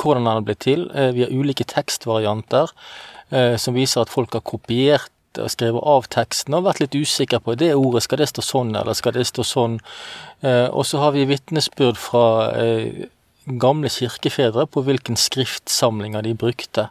hvordan 0.00 0.26
den 0.26 0.32
har 0.32 0.44
blitt 0.46 0.64
til. 0.66 0.88
Eh, 0.94 1.12
vi 1.16 1.24
har 1.24 1.32
ulike 1.32 1.66
tekstvarianter 1.68 2.72
eh, 3.30 3.56
som 3.60 3.76
viser 3.76 4.02
at 4.02 4.12
folk 4.12 4.34
har 4.36 4.44
kopiert 4.46 5.10
og 5.38 5.50
skrevet 5.52 5.86
av 5.86 6.08
teksten 6.10 6.56
og 6.58 6.64
vært 6.66 6.80
litt 6.82 6.96
usikre 6.98 7.38
på 7.44 7.54
det 7.54 7.70
ordet, 7.78 8.02
skal 8.02 8.18
det 8.18 8.30
stå 8.32 8.42
sånn 8.42 8.72
eller 8.74 8.96
skal 8.98 9.14
det 9.14 9.28
stå 9.28 9.46
sånn. 9.46 9.78
Eh, 10.42 10.66
og 10.66 10.82
så 10.88 11.04
har 11.04 11.14
vi 11.14 11.28
vitnesbyrd 11.30 12.00
fra 12.00 12.24
gamle 13.46 13.88
kirkefedre 13.88 14.66
på 14.68 14.82
hvilken 14.84 15.16
skriftsamlinger 15.16 16.20
de 16.22 16.34
brukte. 16.36 16.86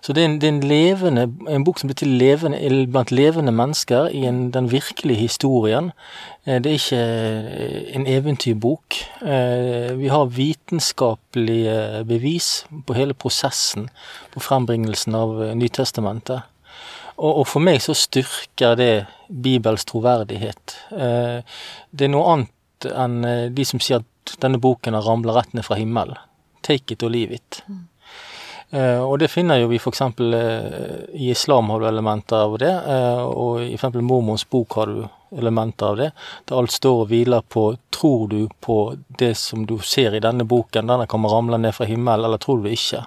Så 0.00 0.14
det 0.16 0.22
er 0.22 0.28
en, 0.30 0.36
det 0.40 0.48
er 0.48 0.54
en 0.54 0.68
levende, 0.68 1.26
en 1.48 1.64
bok 1.64 1.78
som 1.78 1.90
blir 1.90 1.98
til 2.00 2.14
levende, 2.20 2.58
blant 2.90 3.12
levende 3.12 3.52
mennesker 3.52 4.08
i 4.16 4.24
en, 4.28 4.50
den 4.54 4.70
virkelige 4.72 5.20
historien. 5.28 5.90
Det 6.46 6.66
er 6.66 6.78
ikke 6.78 7.00
en 7.98 8.06
eventyrbok. 8.08 8.96
Vi 10.00 10.08
har 10.08 10.32
vitenskapelige 10.36 12.04
bevis 12.08 12.64
på 12.86 12.96
hele 12.96 13.14
prosessen 13.14 13.90
på 14.32 14.40
frembringelsen 14.40 15.14
av 15.14 15.36
Nytestamentet. 15.54 16.48
Og, 17.20 17.44
for 17.44 17.60
meg 17.60 17.82
så 17.84 17.92
styrker 17.92 18.78
det 18.80 18.94
Bibels 19.28 19.84
troverdighet. 19.84 20.78
Det 20.88 22.06
er 22.06 22.12
noe 22.14 22.32
annet 22.32 22.56
enn 22.88 23.20
de 23.52 23.64
som 23.68 23.82
sier 23.84 24.00
at 24.00 24.06
denne 24.40 24.58
boken 24.58 24.94
har 24.94 25.06
ramla 25.06 25.36
rett 25.36 25.52
ned 25.52 25.64
fra 25.64 25.78
himmelen. 25.80 26.18
Take 26.60 26.94
it 26.94 27.02
or 27.02 27.10
leave 27.10 27.34
it. 27.34 27.62
Mm. 27.68 27.86
Uh, 28.70 29.02
og 29.02 29.16
det 29.18 29.32
finner 29.32 29.58
jo 29.58 29.70
vi 29.72 29.80
f.eks. 29.82 30.00
Uh, 30.20 30.34
eh, 30.38 30.98
i 31.18 31.30
islam 31.32 31.72
har 31.72 31.80
du 31.80 31.88
elementer 31.88 32.36
av 32.38 32.52
det, 32.62 32.70
uh, 32.86 33.24
og 33.26 33.64
i 33.64 33.74
f.eks. 33.74 33.98
mormons 33.98 34.44
bok 34.46 34.76
har 34.78 34.92
du 34.92 35.00
elementer 35.40 35.88
av 35.88 35.96
det. 35.98 36.10
Der 36.46 36.60
alt 36.60 36.74
står 36.74 37.02
og 37.02 37.10
hviler 37.10 37.42
på 37.42 37.64
tror 37.90 38.28
du 38.30 38.44
på 38.62 38.76
det 39.18 39.32
som 39.38 39.64
du 39.66 39.78
ser 39.82 40.14
i 40.14 40.22
denne 40.22 40.46
boken, 40.46 40.86
denne 40.86 41.08
kommer 41.10 41.34
ramle 41.34 41.58
ned 41.58 41.74
fra 41.74 41.88
himmelen, 41.90 42.28
eller 42.28 42.38
tror 42.38 42.60
du 42.60 42.68
det 42.68 42.76
ikke? 42.78 43.02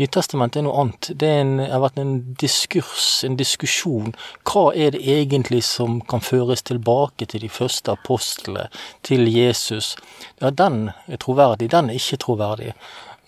Nytestamentet 0.00 0.60
er 0.60 0.66
noe 0.66 0.80
annet. 0.82 1.10
Det 1.18 1.28
en, 1.42 1.54
har 1.62 1.82
vært 1.84 2.00
en 2.02 2.16
diskurs, 2.40 3.22
en 3.26 3.38
diskusjon. 3.38 4.10
Hva 4.48 4.70
er 4.74 4.94
det 4.96 5.02
egentlig 5.06 5.62
som 5.66 6.00
kan 6.10 6.24
føres 6.24 6.64
tilbake 6.66 7.28
til 7.30 7.44
de 7.44 7.50
første 7.52 7.94
apostlene, 7.94 8.68
til 9.06 9.28
Jesus? 9.30 9.94
Ja, 10.42 10.50
den 10.50 10.90
er 11.06 11.22
troverdig, 11.22 11.70
den 11.72 11.90
er 11.92 12.00
ikke 12.00 12.20
troverdig. 12.26 12.74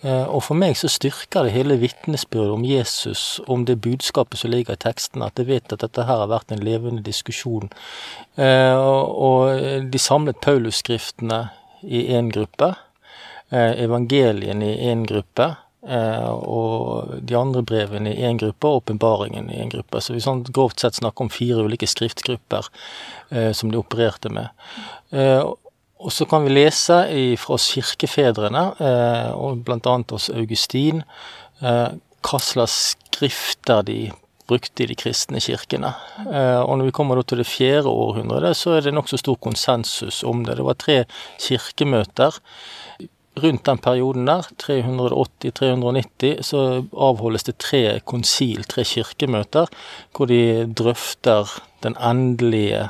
Eh, 0.03 0.25
og 0.27 0.43
for 0.49 0.59
meg 0.59 0.75
så 0.77 0.91
styrker 0.91 1.47
det 1.47 1.55
hele 1.55 1.79
vitnesbyrdet 1.81 2.57
om 2.57 2.65
Jesus, 2.67 3.39
om 3.47 3.63
det 3.65 3.79
budskapet 3.81 4.41
som 4.41 4.51
ligger 4.51 4.75
i 4.75 4.83
teksten, 4.83 5.23
at 5.23 5.39
jeg 5.39 5.49
vet 5.49 5.71
at 5.71 5.85
dette 5.85 6.07
her 6.07 6.25
har 6.25 6.31
vært 6.31 6.51
en 6.51 6.65
levende 6.65 7.05
diskusjon. 7.05 7.71
Eh, 8.35 8.75
og 8.75 9.87
de 9.91 10.01
samlet 10.01 10.43
Paulus-skriftene 10.43 11.45
i 11.85 12.09
én 12.17 12.33
gruppe, 12.33 12.75
evangelien 13.55 13.77
evangeliene 13.85 14.67
i 14.73 14.87
én 14.89 15.03
gruppe, 15.05 15.45
Eh, 15.45 15.64
og 15.85 17.11
de 17.21 17.35
andre 17.37 17.61
brevene 17.61 18.13
i 18.15 18.23
én 18.25 18.39
gruppe, 18.41 18.67
og 18.67 18.81
åpenbaringen 18.81 19.51
i 19.53 19.59
én 19.61 19.69
gruppe. 19.69 20.01
Så 20.01 20.15
vi 20.15 20.23
sånn 20.23 20.43
grovt 20.49 20.81
sett 20.81 20.97
snakker 20.97 21.27
om 21.27 21.33
fire 21.33 21.65
ulike 21.65 21.89
skriftgrupper 21.89 22.69
eh, 23.29 23.51
som 23.53 23.71
de 23.71 23.77
opererte 23.77 24.31
med. 24.33 24.49
Eh, 25.13 25.43
og 26.05 26.11
så 26.11 26.25
kan 26.29 26.43
vi 26.45 26.55
lese 26.55 26.97
fra 27.39 27.55
oss 27.55 27.69
kirkefedrene, 27.73 28.65
eh, 28.83 29.31
og 29.33 29.69
annet 29.69 30.11
hos 30.11 30.29
Augustin, 30.33 31.03
eh, 31.61 31.89
hva 32.25 32.39
slags 32.41 32.95
skrifter 32.95 33.85
de 33.85 33.99
brukte 34.47 34.83
i 34.83 34.89
de 34.89 34.95
kristne 34.97 35.39
kirkene. 35.41 35.93
Eh, 36.25 36.61
og 36.61 36.77
når 36.77 36.89
vi 36.89 36.95
kommer 36.95 37.21
til 37.23 37.41
det 37.41 37.47
fjerde 37.49 37.89
århundret, 37.89 38.57
så 38.57 38.77
er 38.77 38.85
det 38.85 38.93
nokså 38.93 39.17
stor 39.17 39.37
konsensus 39.41 40.23
om 40.23 40.43
det. 40.45 40.57
Det 40.59 40.65
var 40.65 40.77
tre 40.77 40.97
kirkemøter 41.41 42.37
rundt 43.43 43.65
den 43.67 43.81
perioden 43.83 44.27
der, 44.27 44.47
380-390, 44.63 46.41
så 46.41 46.61
avholdes 46.91 47.47
det 47.47 47.57
tre 47.59 47.99
konsil, 48.07 48.63
tre 48.63 48.85
kirkemøter, 48.87 49.71
hvor 50.15 50.29
de 50.31 50.65
drøfter 50.71 51.51
den 51.83 51.97
endelige 51.99 52.87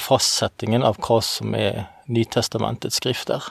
fastsettingen 0.00 0.84
av 0.84 0.98
hva 1.04 1.20
som 1.24 1.54
er 1.56 1.86
Nytestamentets 2.06 3.00
skrifter. 3.00 3.42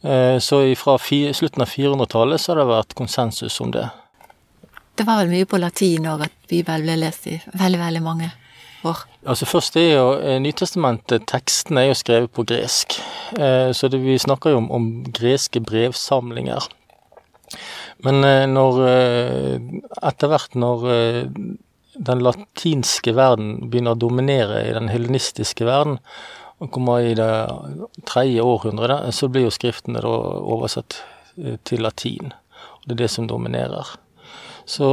Eh, 0.00 0.38
så 0.40 0.62
fra 0.80 0.96
slutten 0.98 1.62
av 1.62 1.68
400-tallet 1.68 2.40
så 2.40 2.52
har 2.54 2.62
det 2.62 2.70
vært 2.70 2.96
konsensus 2.96 3.60
om 3.60 3.72
det. 3.74 3.86
Det 4.96 5.04
var 5.08 5.22
vel 5.22 5.32
mye 5.32 5.48
på 5.48 5.60
latin 5.60 6.08
òg 6.08 6.26
at 6.26 6.36
Bibelen 6.48 6.86
ble 6.88 6.96
lest 7.02 7.28
i 7.28 7.36
veldig, 7.52 7.80
veldig 7.80 8.02
mange 8.04 8.30
år? 8.88 9.04
Altså 9.28 9.44
Først 9.44 9.76
er 9.76 9.90
jo 9.98 10.04
eh, 10.16 10.38
Nytestamentet, 10.40 11.26
teksten 11.28 11.76
er 11.76 11.90
jo 11.90 11.96
skrevet 11.98 12.32
på 12.32 12.44
gresk. 12.48 12.96
Eh, 13.36 13.68
så 13.76 13.88
det, 13.92 14.00
vi 14.00 14.16
snakker 14.18 14.54
jo 14.54 14.62
om, 14.62 14.70
om 14.72 14.86
greske 15.12 15.60
brevsamlinger. 15.60 16.68
Men 18.06 18.24
eh, 18.24 18.46
når 18.48 18.80
Etter 20.08 20.30
hvert 20.30 20.56
når 20.56 20.86
den 22.00 22.22
latinske 22.24 23.12
verden 23.12 23.68
begynner 23.68 23.92
å 23.92 24.00
dominere 24.00 24.62
i 24.64 24.72
den 24.72 24.88
helenistiske 24.88 25.66
verden, 25.68 25.98
og 26.60 26.70
kommer 26.72 27.04
i 27.04 27.12
det 27.16 27.28
tredje 28.08 28.44
århundret, 28.44 29.10
så 29.16 29.28
blir 29.28 29.46
jo 29.48 29.52
skriftene 29.52 30.00
da 30.00 30.14
oversatt 30.40 30.96
til 31.68 31.84
latin. 31.84 32.32
Og 32.80 32.88
det 32.88 32.96
er 32.96 33.02
det 33.02 33.10
som 33.12 33.28
dominerer. 33.28 33.88
Så 34.68 34.88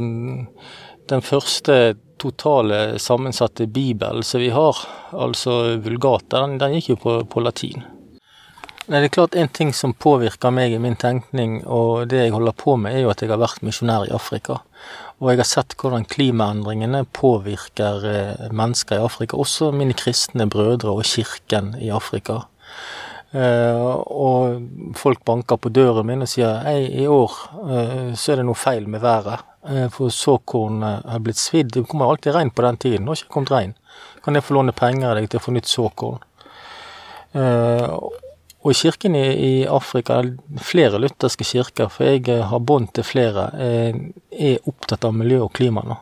den 0.00 1.24
første 1.24 1.94
totale 2.20 2.98
sammensatte 3.00 3.66
bibel 3.66 4.22
som 4.26 4.42
vi 4.42 4.50
har, 4.54 4.76
altså 5.12 5.76
Vulgata, 5.82 6.44
den, 6.44 6.58
den 6.60 6.76
gikk 6.76 6.92
jo 6.94 7.00
på, 7.00 7.16
på 7.30 7.42
latin. 7.44 7.82
Nei, 8.90 9.04
det 9.04 9.10
er 9.10 9.12
klart 9.14 9.36
En 9.38 9.50
ting 9.54 9.68
som 9.76 9.92
påvirker 9.94 10.50
meg 10.50 10.72
i 10.74 10.80
min 10.82 10.96
tenkning 10.98 11.60
og 11.62 12.08
det 12.10 12.24
jeg 12.24 12.34
holder 12.34 12.56
på 12.58 12.74
med, 12.80 12.96
er 12.96 13.04
jo 13.04 13.12
at 13.12 13.22
jeg 13.22 13.30
har 13.30 13.38
vært 13.38 13.62
misjonær 13.62 14.08
i 14.08 14.14
Afrika. 14.16 14.58
Og 15.20 15.30
jeg 15.30 15.42
har 15.42 15.46
sett 15.46 15.76
hvordan 15.78 16.08
klimaendringene 16.10 17.04
påvirker 17.14 18.06
eh, 18.08 18.46
mennesker 18.56 18.98
i 18.98 19.04
Afrika, 19.04 19.36
også 19.36 19.70
mine 19.76 19.94
kristne 19.94 20.48
brødre 20.50 20.96
og 20.96 21.04
kirken 21.06 21.74
i 21.78 21.92
Afrika. 21.94 22.40
Uh, 23.30 23.94
og 24.10 24.96
folk 24.98 25.20
banker 25.22 25.60
på 25.62 25.70
døren 25.70 26.08
min 26.08 26.24
og 26.24 26.30
sier 26.32 26.64
hei, 26.64 26.80
i 26.98 27.04
år 27.06 27.36
uh, 27.60 28.08
så 28.18 28.32
er 28.32 28.40
det 28.40 28.46
noe 28.48 28.58
feil 28.58 28.88
med 28.90 29.04
været. 29.04 29.44
Uh, 29.66 29.88
for 29.92 30.12
såkorn 30.14 30.82
er 30.84 31.20
blitt 31.24 31.40
svidd. 31.40 31.72
Det 31.74 31.84
kommer 31.88 32.10
alltid 32.10 32.34
regn 32.36 32.50
på 32.54 32.64
den 32.64 32.80
tiden. 32.80 33.04
Nå 33.04 33.12
har 33.12 33.20
ikke 33.20 33.34
kommet 33.34 33.54
regn. 33.54 33.76
Kan 34.24 34.36
jeg 34.38 34.46
få 34.46 34.56
låne 34.56 34.76
penger 34.76 35.10
av 35.10 35.20
deg 35.20 35.28
til 35.30 35.40
å 35.40 35.46
få 35.46 35.56
nytt 35.56 35.70
såkorn? 35.70 36.26
og 37.30 38.74
kirken 38.74 39.14
i 39.14 39.62
Afrika, 39.70 40.16
flere 40.58 40.98
lutherske 40.98 41.46
kirker, 41.46 41.86
for 41.94 42.08
jeg 42.10 42.40
har 42.50 42.64
bånd 42.66 42.90
til 42.96 43.06
flere, 43.06 43.44
er 43.54 44.66
opptatt 44.66 45.06
av 45.06 45.14
miljø 45.14 45.44
og 45.44 45.52
klima 45.54 45.84
nå. 45.86 45.94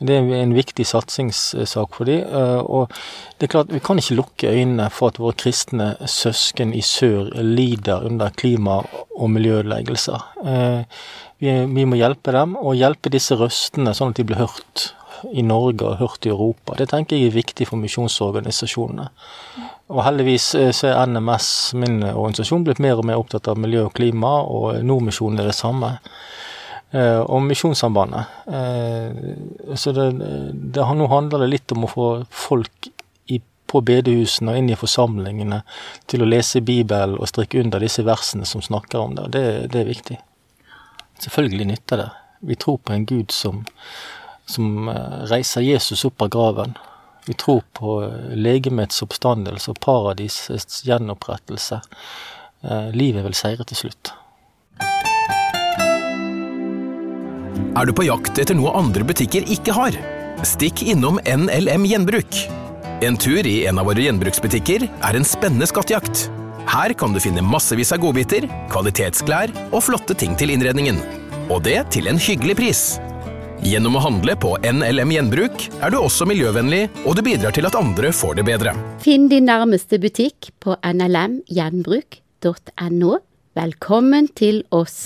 Det 0.00 0.16
er 0.16 0.30
en 0.38 0.54
viktig 0.56 0.86
satsingssak 0.88 1.96
for 1.96 2.08
dem. 2.08 2.24
Og 2.64 2.88
det 3.36 3.46
er 3.46 3.52
klart, 3.52 3.72
vi 3.72 3.82
kan 3.84 4.00
ikke 4.00 4.16
lukke 4.16 4.52
øynene 4.52 4.88
for 4.92 5.12
at 5.12 5.20
våre 5.20 5.36
kristne 5.36 5.92
søsken 6.08 6.72
i 6.72 6.80
sør 6.84 7.28
lider 7.44 8.06
under 8.08 8.32
klima- 8.32 8.80
og 9.16 9.28
miljøødeleggelser. 9.34 10.24
Vi, 11.40 11.52
vi 11.72 11.84
må 11.88 11.98
hjelpe 11.98 12.34
dem, 12.36 12.56
og 12.60 12.78
hjelpe 12.78 13.12
disse 13.12 13.36
røstene 13.40 13.94
sånn 13.96 14.12
at 14.12 14.20
de 14.20 14.26
blir 14.28 14.42
hørt 14.42 14.90
i 15.32 15.42
Norge 15.44 15.84
og 15.84 16.00
hørt 16.00 16.26
i 16.26 16.32
Europa. 16.32 16.76
Det 16.78 16.90
tenker 16.90 17.16
jeg 17.16 17.30
er 17.30 17.36
viktig 17.36 17.68
for 17.68 17.80
misjonsorganisasjonene. 17.80 19.08
Og 19.90 20.02
heldigvis 20.06 20.52
så 20.76 20.90
er 20.90 21.10
NMS, 21.10 21.48
min 21.80 21.98
organisasjon, 22.04 22.64
blitt 22.66 22.82
mer 22.82 23.00
og 23.00 23.08
mer 23.08 23.20
opptatt 23.20 23.50
av 23.50 23.58
miljø 23.60 23.88
og 23.88 23.94
klima, 23.96 24.36
og 24.44 24.84
Nordmisjonen 24.86 25.42
er 25.42 25.50
det 25.50 25.56
samme. 25.58 25.96
Eh, 26.90 27.20
og 27.20 27.42
Misjonssambandet. 27.46 28.38
Eh, 28.46 29.74
så 29.78 29.92
det, 29.94 30.08
det, 30.52 30.86
nå 30.96 31.10
handler 31.10 31.44
det 31.44 31.52
litt 31.52 31.74
om 31.74 31.86
å 31.86 31.90
få 31.90 32.08
folk 32.34 32.90
i, 33.30 33.38
på 33.40 33.82
bedehusene 33.86 34.54
og 34.54 34.62
inn 34.62 34.72
i 34.72 34.78
forsamlingene 34.78 35.62
til 36.10 36.24
å 36.24 36.30
lese 36.30 36.64
Bibelen 36.66 37.18
og 37.18 37.30
strikke 37.30 37.62
under 37.62 37.82
disse 37.82 38.06
versene 38.06 38.48
som 38.48 38.64
snakker 38.64 38.98
om 39.02 39.14
det. 39.18 39.30
Det, 39.36 39.46
det 39.70 39.84
er 39.84 39.92
viktig. 39.92 40.18
Selvfølgelig 41.20 41.66
nytter 41.72 42.02
det. 42.04 42.08
Vi 42.50 42.56
tror 42.56 42.78
på 42.78 42.94
en 42.94 43.04
Gud 43.08 43.34
som, 43.34 43.64
som 44.48 44.88
eh, 44.88 45.18
reiser 45.32 45.66
Jesus 45.66 46.04
opp 46.08 46.22
av 46.24 46.32
graven. 46.32 46.78
Vi 47.26 47.36
tror 47.36 47.60
på 47.76 47.98
legemets 48.34 49.02
oppstandelse 49.04 49.74
og 49.74 49.82
paradisets 49.84 50.80
gjenopprettelse. 50.88 51.82
Livet 52.96 53.24
vil 53.24 53.36
seire 53.36 53.64
til 53.68 53.78
slutt. 53.78 54.10
Er 57.70 57.86
du 57.86 57.92
på 57.94 58.08
jakt 58.08 58.40
etter 58.42 58.56
noe 58.58 58.72
andre 58.76 59.04
butikker 59.06 59.46
ikke 59.52 59.76
har? 59.76 59.94
Stikk 60.48 60.82
innom 60.82 61.20
NLM 61.22 61.86
Gjenbruk. 61.86 62.40
En 63.04 63.16
tur 63.20 63.46
i 63.46 63.60
en 63.68 63.80
av 63.80 63.86
våre 63.88 64.02
gjenbruksbutikker 64.04 64.88
er 64.88 65.16
en 65.16 65.28
spennende 65.28 65.68
skattejakt. 65.70 66.26
Her 66.68 66.92
kan 66.92 67.12
du 67.14 67.20
finne 67.22 67.42
massevis 67.44 67.92
av 67.94 67.98
godbiter, 68.02 68.48
kvalitetsklær 68.72 69.52
og 69.70 69.82
flotte 69.86 70.14
ting 70.18 70.34
til 70.38 70.50
innredningen. 70.54 70.98
Og 71.50 71.62
det 71.64 71.78
til 71.94 72.06
en 72.10 72.18
hyggelig 72.20 72.56
pris. 72.60 72.82
Gjennom 73.60 73.96
å 73.98 74.00
handle 74.04 74.34
på 74.40 74.50
NLM 74.64 75.10
Gjenbruk 75.12 75.66
er 75.84 75.90
du 75.92 75.98
også 76.00 76.24
miljøvennlig, 76.28 76.88
og 77.04 77.16
du 77.16 77.22
bidrar 77.26 77.52
til 77.52 77.66
at 77.68 77.76
andre 77.76 78.12
får 78.16 78.34
det 78.38 78.44
bedre. 78.48 78.70
Finn 79.04 79.28
din 79.32 79.46
nærmeste 79.50 79.96
butikk 80.00 80.38
på 80.64 80.70
nlmgjenbruk.no. 80.80 83.12
Velkommen 83.60 84.24
til 84.38 84.56
oss. 84.72 84.96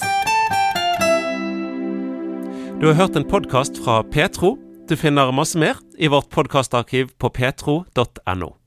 Du 2.78 2.86
har 2.90 2.94
hørt 2.98 3.16
en 3.16 3.24
podkast 3.26 3.78
fra 3.82 4.02
Petro. 4.04 4.58
Du 4.86 4.96
finner 5.00 5.32
masse 5.32 5.58
mer 5.58 5.74
i 5.96 6.08
vårt 6.12 6.28
podkastarkiv 6.34 7.08
på 7.18 7.28
petro.no. 7.32 8.63